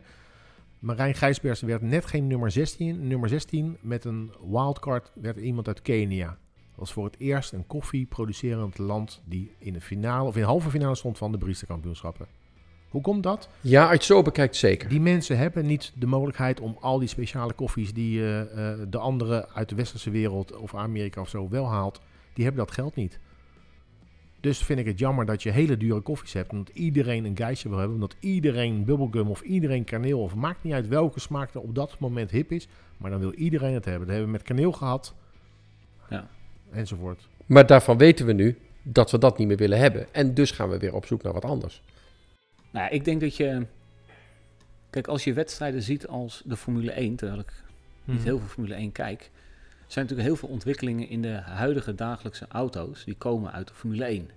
Marijn 0.80 1.16
Gijsbers 1.16 1.62
werd 1.62 1.82
net 1.82 2.06
geen 2.06 2.28
nummer 2.28 2.52
16. 2.52 3.08
Nummer 3.08 3.30
16 3.30 3.78
met 3.82 4.06
een 4.06 4.32
wildcard 4.52 5.12
werd 5.14 5.38
iemand 5.38 5.68
uit 5.68 5.82
Kenia. 5.82 6.28
Dat 6.28 6.38
was 6.76 6.94
voor 6.94 7.06
het 7.06 7.16
eerst 7.20 7.52
een 7.54 7.68
koffieproducerend 7.68 8.78
land 8.78 9.22
die 9.26 9.52
in 9.58 9.74
de 9.74 9.82
finale 9.82 10.28
of 10.28 10.36
in 10.36 10.42
de 10.42 10.48
halve 10.48 10.70
finale 10.70 10.96
stond 10.96 11.18
van 11.18 11.32
de 11.32 11.38
Briesterkampioenschappen. 11.38 12.26
Hoe 12.90 13.02
komt 13.02 13.24
dat? 13.24 13.50
Ja, 13.62 13.80
als 13.82 13.90
je 13.90 13.96
het 13.96 14.04
zo 14.06 14.22
bekijkt, 14.22 14.56
zeker. 14.56 14.90
Die 14.90 15.02
mensen 15.02 15.38
hebben 15.38 15.66
niet 15.66 15.92
de 15.96 16.06
mogelijkheid 16.06 16.60
om 16.60 16.78
al 16.80 17.00
die 17.00 17.08
speciale 17.08 17.54
koffies 17.54 17.94
die 17.94 18.20
eh, 18.22 18.42
eh, 18.72 18.80
de 18.88 18.98
anderen 18.98 19.50
uit 19.54 19.70
de 19.70 19.76
westerse 19.76 20.10
wereld 20.10 20.56
of 20.58 20.76
Amerika 20.76 21.22
of 21.22 21.30
zo 21.30 21.50
wel 21.50 21.70
haalt, 21.70 22.02
die 22.36 22.44
hebben 22.46 22.66
dat 22.66 22.74
geld 22.74 22.96
niet. 22.96 23.20
Dus 24.40 24.64
vind 24.64 24.80
ik 24.80 24.86
het 24.86 25.00
jammer 25.00 25.26
dat 25.26 25.44
je 25.44 25.52
hele 25.52 25.78
dure 25.78 26.00
koffies 26.02 26.34
hebt, 26.34 26.52
omdat 26.52 26.70
iedereen 26.76 27.26
een 27.26 27.38
geisje 27.38 27.70
wil 27.70 27.78
hebben, 27.78 27.96
omdat 27.96 28.16
iedereen 28.20 28.84
bubblegum 28.86 29.28
of 29.30 29.42
iedereen 29.42 29.84
kaneel 29.84 30.20
of 30.22 30.36
maakt 30.36 30.64
niet 30.64 30.74
uit 30.74 30.88
welke 30.88 31.20
smaak 31.20 31.54
er 31.54 31.62
op 31.62 31.76
dat 31.76 32.00
moment 32.00 32.32
hip 32.32 32.52
is, 32.52 32.68
maar 32.98 33.12
dan 33.12 33.20
wil 33.20 33.34
iedereen 33.34 33.74
het 33.74 33.86
hebben. 33.86 34.02
Dat 34.08 34.16
hebben 34.16 34.26
we 34.34 34.38
met 34.38 34.48
kaneel 34.48 34.72
gehad, 34.72 35.14
Ja. 36.10 36.28
enzovoort. 36.72 37.28
Maar 37.46 37.66
daarvan 37.66 37.98
weten 37.98 38.26
we 38.26 38.34
nu 38.34 38.58
dat 38.84 39.12
we 39.12 39.18
dat 39.18 39.38
niet 39.38 39.48
meer 39.48 39.58
willen 39.58 39.78
hebben. 39.80 40.14
En 40.14 40.34
dus 40.34 40.52
gaan 40.52 40.70
we 40.70 40.78
weer 40.78 40.94
op 40.94 41.06
zoek 41.06 41.24
naar 41.24 41.34
wat 41.34 41.46
anders. 41.46 41.82
Nou, 42.72 42.86
ja, 42.86 42.92
ik 42.92 43.06
denk 43.06 43.22
dat 43.22 43.36
je... 43.36 43.66
Kijk, 44.90 45.08
als 45.08 45.24
je 45.24 45.34
wedstrijden 45.34 45.82
ziet 45.82 46.08
als 46.08 46.42
de 46.46 46.56
Formule 46.58 46.92
1, 46.92 47.16
terwijl 47.16 47.40
ik 47.40 47.54
niet 48.04 48.16
Mhm. 48.18 48.26
heel 48.26 48.40
veel 48.40 48.48
Formule 48.48 48.76
1 48.76 48.92
kijk, 48.92 49.32
zijn 49.88 50.06
natuurlijk 50.06 50.28
heel 50.28 50.36
veel 50.38 50.50
ontwikkelingen 50.50 51.10
in 51.10 51.22
de 51.22 51.34
huidige 51.34 51.96
dagelijkse 51.96 52.46
auto's 52.50 53.04
die 53.04 53.16
komen 53.16 53.52
uit 53.52 53.68
de 53.68 53.74
Formule 53.74 54.06
1. 54.06 54.30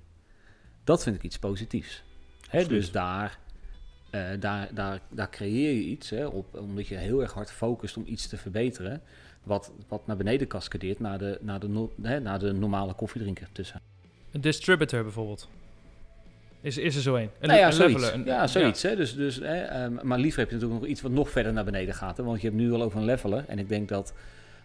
Dat 0.85 1.03
vind 1.03 1.17
ik 1.17 1.23
iets 1.23 1.39
positiefs. 1.39 2.03
Hè, 2.49 2.67
dus 2.67 2.91
daar, 2.91 3.39
eh, 4.11 4.23
daar, 4.41 4.69
daar, 4.75 5.01
daar 5.11 5.31
creëer 5.31 5.73
je 5.75 5.83
iets, 5.83 6.11
hè, 6.11 6.27
op, 6.27 6.59
omdat 6.59 6.87
je 6.87 6.95
heel 6.97 7.21
erg 7.23 7.33
hard 7.33 7.51
focust 7.51 7.97
om 7.97 8.03
iets 8.07 8.27
te 8.27 8.37
verbeteren, 8.37 9.03
wat, 9.43 9.73
wat 9.89 10.07
naar 10.07 10.17
beneden 10.17 10.47
cascadeert 10.47 11.01
naar 11.01 11.19
de, 11.19 11.39
naar 11.41 11.61
de, 11.61 11.69
no- 11.69 11.93
hè, 12.03 12.21
naar 12.21 12.39
de 12.39 12.53
normale 12.53 12.95
koffiedrinker 12.95 13.49
tussen. 13.53 13.81
Een 14.33 14.41
distributor 14.41 15.03
bijvoorbeeld. 15.03 15.49
Is, 16.61 16.79
is 16.79 16.97
er 16.97 17.03
zo 17.03 17.15
een? 17.15 17.31
Een, 17.41 17.49
Nou 17.49 17.59
ja, 17.61 17.67
een 17.67 17.73
zoiets. 17.73 18.01
leveler, 18.01 18.21
een- 18.21 18.25
ja, 18.27 18.47
zoiets. 18.47 18.83
Hè? 18.83 18.97
Dus, 18.97 19.15
dus, 19.15 19.37
hè, 19.37 19.61
ehm, 19.63 19.93
maar 20.03 20.19
liever 20.19 20.39
heb 20.41 20.49
je 20.49 20.55
natuurlijk 20.55 20.81
nog 20.81 20.91
iets 20.91 21.01
wat 21.01 21.11
nog 21.13 21.31
verder 21.31 21.53
naar 21.53 21.65
beneden 21.65 21.95
gaat. 21.95 22.17
Hè? 22.17 22.23
Want 22.23 22.41
je 22.41 22.47
hebt 22.47 22.59
nu 22.61 22.73
al 22.73 22.83
over 22.83 22.99
een 22.99 23.05
leveler. 23.05 23.45
En 23.49 23.59
ik 23.59 23.69
denk 23.69 23.89
dat 23.89 24.13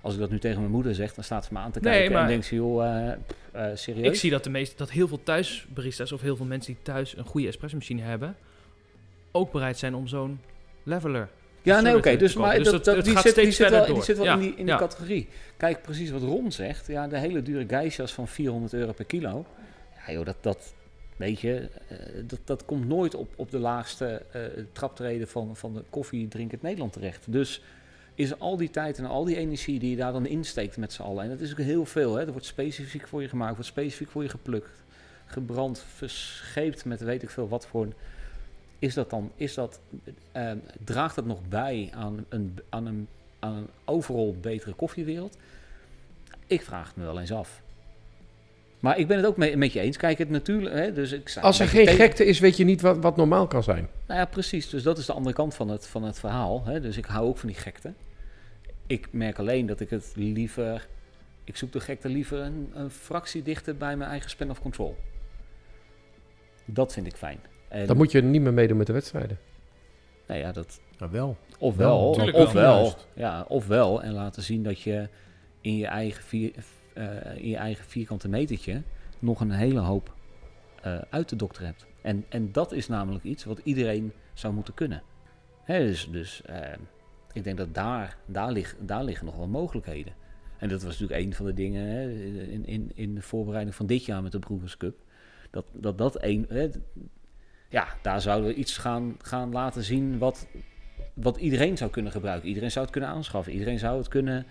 als 0.04 0.14
ik 0.14 0.20
dat 0.20 0.30
nu 0.30 0.40
tegen 0.40 0.60
mijn 0.60 0.72
moeder 0.72 0.96
zeg, 0.96 1.14
dan 1.14 1.24
staat 1.24 1.46
ze 1.46 1.54
me 1.54 1.60
aan 1.60 1.72
te 1.72 1.80
Nee, 1.80 1.94
kijken. 1.94 2.12
maar- 2.12 2.22
En 2.22 2.28
denkt 2.28 2.46
ze, 2.46 2.56
joh, 2.56 2.86
eh, 2.86 3.12
eh, 3.52 3.76
serieus? 3.78 4.08
Ik 4.08 4.16
zie 4.16 4.32
dat, 4.32 4.44
de 4.44 4.50
meeste, 4.50 4.76
dat 4.78 4.92
heel 4.92 5.08
veel 5.08 5.24
thuisbaristas 5.24 6.12
of 6.12 6.22
heel 6.22 6.36
veel 6.36 6.46
mensen 6.46 6.74
die 6.74 6.82
thuis 6.84 7.18
een 7.18 7.26
goede 7.26 7.48
espressomachine 7.48 8.02
hebben, 8.02 8.36
ook 9.32 9.52
bereid 9.52 9.78
zijn 9.78 9.96
om 9.96 10.08
zo'n 10.08 10.40
leveler. 10.84 11.30
Ja, 11.62 11.82
nee, 11.82 11.96
oké. 11.96 12.16
Dus, 12.18 12.34
maar 12.36 12.58
Dus 12.58 12.70
dat, 12.84 12.84
die, 13.04 13.20
zit, 13.20 13.36
die, 13.36 13.52
zit 13.52 13.70
wel, 13.70 13.86
die 13.86 14.04
zit 14.04 14.18
wel 14.18 14.26
in 14.26 14.32
Ja, 14.32 14.38
die, 14.38 14.50
in 14.50 14.56
die 14.56 14.66
ja. 14.66 14.78
categorie. 14.78 15.28
Kijk, 15.58 15.82
precies 15.82 16.10
wat 16.12 16.22
Ron 16.22 16.52
zegt. 16.52 16.88
Ja, 16.88 17.08
de 17.08 17.18
hele 17.18 17.42
dure 17.42 17.66
geisha's 17.68 18.14
van 18.14 18.28
400 18.28 18.74
euro 18.74 18.92
per 18.92 19.06
kilo. 19.06 19.46
Ja, 20.08 20.14
joh, 20.14 20.26
dat, 20.26 20.36
dat 20.42 20.74
weet 21.18 21.40
je, 21.40 21.70
eh, 21.88 21.98
dat, 22.26 22.40
dat 22.46 22.66
komt 22.66 22.88
nooit 22.88 23.16
op, 23.16 23.34
op 23.36 23.52
de 23.52 23.60
laagste 23.60 24.26
eh 24.32 24.42
traptreden 24.72 25.28
van, 25.28 25.56
van 25.56 25.74
de 25.74 25.84
koffiedrinkend 25.90 26.62
Nederland 26.62 26.94
terecht. 26.94 27.32
Dus 27.32 27.62
is 28.16 28.40
al 28.40 28.58
die 28.58 28.70
tijd 28.70 28.98
en 28.98 29.06
al 29.06 29.24
die 29.24 29.38
energie 29.38 29.80
die 29.80 29.90
je 29.90 29.96
daar 29.96 30.12
dan 30.12 30.26
insteekt 30.26 30.78
met 30.78 30.94
z'n 30.94 31.02
allen. 31.02 31.24
En 31.24 31.30
dat 31.30 31.40
is 31.40 31.52
ook 31.52 31.58
heel 31.58 31.86
veel. 31.86 32.16
Hè? 32.16 32.26
Er 32.26 32.32
wordt 32.32 32.46
specifiek 32.46 33.08
voor 33.08 33.22
je 33.22 33.30
gemaakt, 33.30 33.54
wordt 33.54 33.70
specifiek 33.70 34.10
voor 34.10 34.24
je 34.24 34.30
geplukt, 34.30 34.84
gebrand, 35.26 35.80
verscheept 35.80 36.86
met 36.86 37.02
weet 37.02 37.24
ik 37.24 37.30
veel 37.30 37.48
wat 37.48 37.68
voor. 37.68 37.88
Is 38.80 38.94
dat 38.94 39.10
dan, 39.10 39.32
is 39.36 39.54
dat, 39.54 39.80
eh, 40.32 40.52
draagt 40.84 41.16
dat 41.16 41.26
nog 41.26 41.40
bij 41.50 41.90
aan 41.94 42.26
een, 42.30 42.60
aan, 42.70 42.86
een, 42.86 43.08
aan 43.40 43.56
een 43.56 43.70
overal 43.86 44.36
betere 44.42 44.74
koffiewereld? 44.74 45.38
Ik 46.48 46.62
vraag 46.62 46.88
het 46.88 46.96
me 46.96 47.04
wel 47.04 47.20
eens 47.20 47.32
af. 47.32 47.62
Maar 48.84 48.98
ik 48.98 49.08
ben 49.08 49.18
het 49.18 49.26
ook 49.26 49.38
me- 49.38 49.56
met 49.56 49.74
je 49.74 49.80
eens. 49.80 49.98
Kijk, 49.98 50.18
het 50.18 50.30
natuurlijk. 50.30 50.76
Hè, 50.76 50.94
dus 50.94 51.12
ik 51.12 51.38
Als 51.42 51.60
er 51.60 51.66
een 51.66 51.72
geen 51.72 51.86
tegen- 51.86 52.00
gekte 52.06 52.26
is, 52.26 52.40
weet 52.40 52.58
je 52.58 52.64
niet 52.64 52.82
wat, 52.82 52.98
wat 52.98 53.16
normaal 53.16 53.48
kan 53.48 53.64
zijn. 53.64 53.88
nou 54.08 54.20
ja, 54.20 54.26
precies. 54.26 54.70
Dus 54.70 54.84
dat 54.84 54.98
is 54.98 55.06
de 55.06 55.14
andere 55.14 55.36
kant 55.36 55.56
van 55.56 55.70
het, 55.70 55.88
van 55.88 56.04
het 56.04 56.20
verhaal. 56.20 56.66
Hè? 56.66 56.80
Dus 56.82 56.98
ik 56.98 57.06
hou 57.06 57.28
ook 57.28 57.38
van 57.38 57.48
die 57.50 57.58
gekte. 57.58 57.94
Ik 58.88 59.08
merk 59.12 59.40
alleen 59.40 59.66
dat 59.66 59.80
ik 59.80 59.90
het 59.90 60.12
liever... 60.16 60.88
Ik 61.44 61.58
zoek 61.58 61.72
de 61.72 61.80
gekte 61.80 62.10
liever 62.10 62.40
een, 62.40 62.72
een 62.74 62.90
fractie 62.90 63.42
dichter 63.44 63.78
bij 63.78 63.98
mijn 63.98 64.10
eigen 64.10 64.30
span 64.30 64.50
of 64.50 64.62
control. 64.62 64.96
Dat 66.66 66.94
vind 66.94 67.08
ik 67.08 67.16
fijn. 67.16 67.40
En, 67.68 67.88
Dan 67.88 67.98
moet 67.98 68.12
je 68.12 68.22
niet 68.22 68.42
meer 68.42 68.54
meedoen 68.54 68.78
met 68.78 68.88
de 68.88 68.94
wedstrijden. 68.94 69.38
Nou 70.28 70.40
ja, 70.40 70.52
dat... 70.52 70.80
Nou 70.98 71.12
wel. 71.12 71.38
Ofwel, 71.60 72.10
ofwel, 72.34 72.82
Juist. 72.82 73.08
ja, 73.14 73.46
ofwel. 73.48 74.04
En 74.04 74.12
laten 74.14 74.44
zien 74.44 74.64
dat 74.64 74.82
je 74.82 75.08
in 75.62 75.78
je 75.78 75.88
eigen, 75.88 76.24
vier, 76.24 76.52
eh, 76.94 77.36
in 77.36 77.50
je 77.50 77.58
eigen 77.58 77.86
vierkante 77.86 78.30
metertje... 78.30 78.82
nog 79.20 79.40
een 79.40 79.52
hele 79.52 79.80
hoop 79.80 80.14
eh, 80.82 80.98
uit 81.10 81.28
te 81.28 81.36
dokteren 81.36 81.68
hebt. 81.68 81.86
En, 82.02 82.26
en 82.30 82.52
dat 82.52 82.72
is 82.72 82.88
namelijk 82.88 83.24
iets 83.24 83.44
wat 83.44 83.60
iedereen 83.64 84.14
zou 84.34 84.54
moeten 84.54 84.74
kunnen. 84.74 85.02
Hè, 85.64 85.80
dus 85.80 86.10
dus 86.12 86.42
eh, 86.42 86.74
ik 87.34 87.44
denk 87.44 87.58
dat 87.58 87.74
daar, 87.74 88.18
daar, 88.26 88.52
lig, 88.52 88.76
daar 88.80 89.04
liggen 89.04 89.26
nog 89.26 89.36
wel 89.36 89.48
mogelijkheden. 89.48 90.14
En 90.58 90.70
dat 90.70 90.84
was 90.84 91.00
natuurlijk 91.00 91.26
een 91.26 91.34
van 91.34 91.46
de 91.46 91.54
dingen 91.54 91.86
hè, 91.86 92.12
in, 92.44 92.66
in, 92.66 92.92
in 92.96 93.16
de 93.16 93.22
voorbereiding 93.22 93.76
van 93.76 93.86
dit 93.86 94.06
jaar 94.06 94.24
met 94.24 94.32
de 94.32 94.40
Brewers 94.40 94.78
Cup. 94.78 94.96
Dat 95.52 95.66
dat, 95.72 95.98
dat 95.98 96.24
een, 96.24 96.46
hè, 96.50 96.70
ja, 97.70 97.88
daar 98.02 98.22
zouden 98.22 98.50
we 98.50 98.56
iets 98.56 98.78
gaan, 98.78 99.16
gaan 99.22 99.52
laten 99.52 99.84
zien 99.84 100.18
wat, 100.18 100.48
wat 101.14 101.38
iedereen 101.38 101.78
zou 101.78 101.92
kunnen 101.92 102.12
gebruiken. 102.12 102.48
Iedereen 102.48 102.72
zou 102.72 102.86
het 102.86 102.94
kunnen 102.94 103.10
aanschaffen. 103.10 103.54
Iedereen 103.54 103.80
zou 103.80 103.98
het 103.98 104.08
kunnen... 104.08 104.46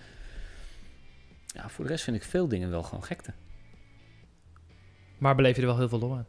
Ja, 1.53 1.69
voor 1.69 1.85
de 1.85 1.91
rest 1.91 2.05
vind 2.05 2.17
ik 2.17 2.23
veel 2.23 2.49
dingen 2.49 2.71
wel 2.71 2.83
gewoon 2.83 3.05
gekte. 3.05 3.33
Maar 5.19 5.35
beleef 5.35 5.55
je 5.57 5.61
er 5.61 5.67
wel 5.69 5.79
heel 5.79 5.89
veel 5.89 5.99
lol 5.99 6.13
aan. 6.17 6.27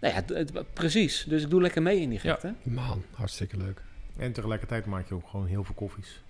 Nou 0.00 0.14
ja, 0.14 0.20
het- 0.20 0.52
het- 0.54 0.72
precies. 0.72 1.24
Dus 1.28 1.42
ik 1.42 1.50
doe 1.50 1.60
lekker 1.60 1.82
mee 1.82 2.00
in 2.00 2.08
die 2.10 2.20
Ja. 2.22 2.30
gekte. 2.32 2.54
Man, 2.62 3.02
hartstikke 3.12 3.56
leuk. 3.56 3.82
En 4.16 4.32
tegelijkertijd 4.32 4.86
maak 4.86 5.08
je 5.08 5.14
ook 5.14 5.28
gewoon 5.28 5.46
heel 5.46 5.64
veel 5.64 5.74
koffies. 5.74 6.22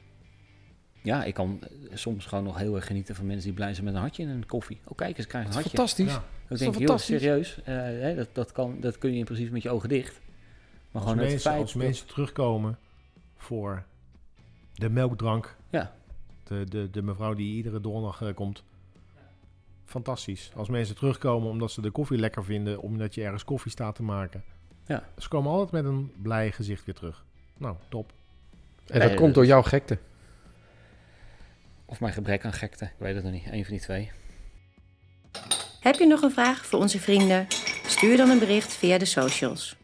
Ja, 1.02 1.24
ik 1.24 1.34
kan 1.34 1.58
eh, 1.62 1.96
soms 1.96 2.26
gewoon 2.26 2.44
nog 2.44 2.58
heel 2.58 2.76
erg 2.76 2.86
genieten 2.86 3.14
van 3.14 3.26
mensen 3.26 3.44
die 3.44 3.54
blij 3.54 3.72
zijn 3.72 3.84
met 3.84 3.94
een 3.94 4.00
hartje 4.00 4.22
in 4.22 4.28
een 4.28 4.46
koffie. 4.46 4.80
Oh, 4.84 4.96
kijk 4.96 5.10
eens, 5.16 5.18
ik 5.24 5.28
krijg 5.28 5.44
een 5.44 5.50
Dat 5.52 5.60
hartje. 5.62 5.76
fantastisch. 5.76 6.12
Ja. 6.12 6.18
Ik 6.44 6.50
is 6.50 6.58
denk, 6.58 6.74
fantastisch? 6.74 7.20
serieus, 7.20 7.62
eh, 7.62 7.74
hè, 7.74 8.14
dat, 8.14 8.28
dat, 8.32 8.52
kan, 8.52 8.80
dat 8.80 8.98
kun 8.98 9.12
je 9.12 9.18
in 9.18 9.24
principe 9.24 9.52
met 9.52 9.62
je 9.62 9.70
ogen 9.70 9.88
dicht. 9.88 10.20
Maar 10.90 11.02
Als, 11.02 11.02
gewoon 11.02 11.18
het 11.18 11.28
mensen, 11.28 11.50
feit 11.50 11.62
als 11.62 11.72
dat- 11.72 11.82
mensen 11.82 12.06
terugkomen 12.06 12.78
voor 13.36 13.84
de 14.74 14.88
melkdrank. 14.90 15.56
Ja. 15.70 15.96
De, 16.48 16.64
de, 16.68 16.90
de 16.90 17.02
mevrouw 17.02 17.34
die 17.34 17.54
iedere 17.54 17.80
donderdag 17.80 18.22
eh, 18.22 18.34
komt. 18.34 18.62
Fantastisch. 19.84 20.50
Als 20.54 20.68
mensen 20.68 20.94
terugkomen 20.94 21.50
omdat 21.50 21.70
ze 21.70 21.80
de 21.80 21.90
koffie 21.90 22.18
lekker 22.18 22.44
vinden, 22.44 22.80
omdat 22.80 23.14
je 23.14 23.24
ergens 23.24 23.44
koffie 23.44 23.70
staat 23.70 23.94
te 23.94 24.02
maken. 24.02 24.44
Ja. 24.86 25.08
Ze 25.18 25.28
komen 25.28 25.50
altijd 25.50 25.70
met 25.70 25.92
een 25.92 26.12
blij 26.22 26.52
gezicht 26.52 26.84
weer 26.84 26.94
terug. 26.94 27.24
Nou, 27.56 27.76
top. 27.88 28.12
En 28.86 28.98
dat 28.98 29.08
Nee, 29.08 29.16
komt 29.16 29.26
dat 29.26 29.34
door 29.34 29.46
jouw 29.46 29.62
gekte. 29.62 29.98
Of 31.84 32.00
mijn 32.00 32.12
gebrek 32.12 32.44
aan 32.44 32.52
gekte, 32.52 32.84
ik 32.84 32.90
weet 32.98 33.14
het 33.14 33.24
nog 33.24 33.32
niet. 33.32 33.46
Eén 33.50 33.64
van 33.64 33.72
die 33.72 33.82
twee. 33.82 34.10
Heb 35.80 35.94
je 35.94 36.06
nog 36.06 36.22
een 36.22 36.30
vraag 36.30 36.66
voor 36.66 36.78
onze 36.78 37.00
vrienden? 37.00 37.46
Stuur 37.86 38.16
dan 38.16 38.30
een 38.30 38.38
bericht 38.38 38.72
via 38.72 38.98
de 38.98 39.04
socials. 39.04 39.77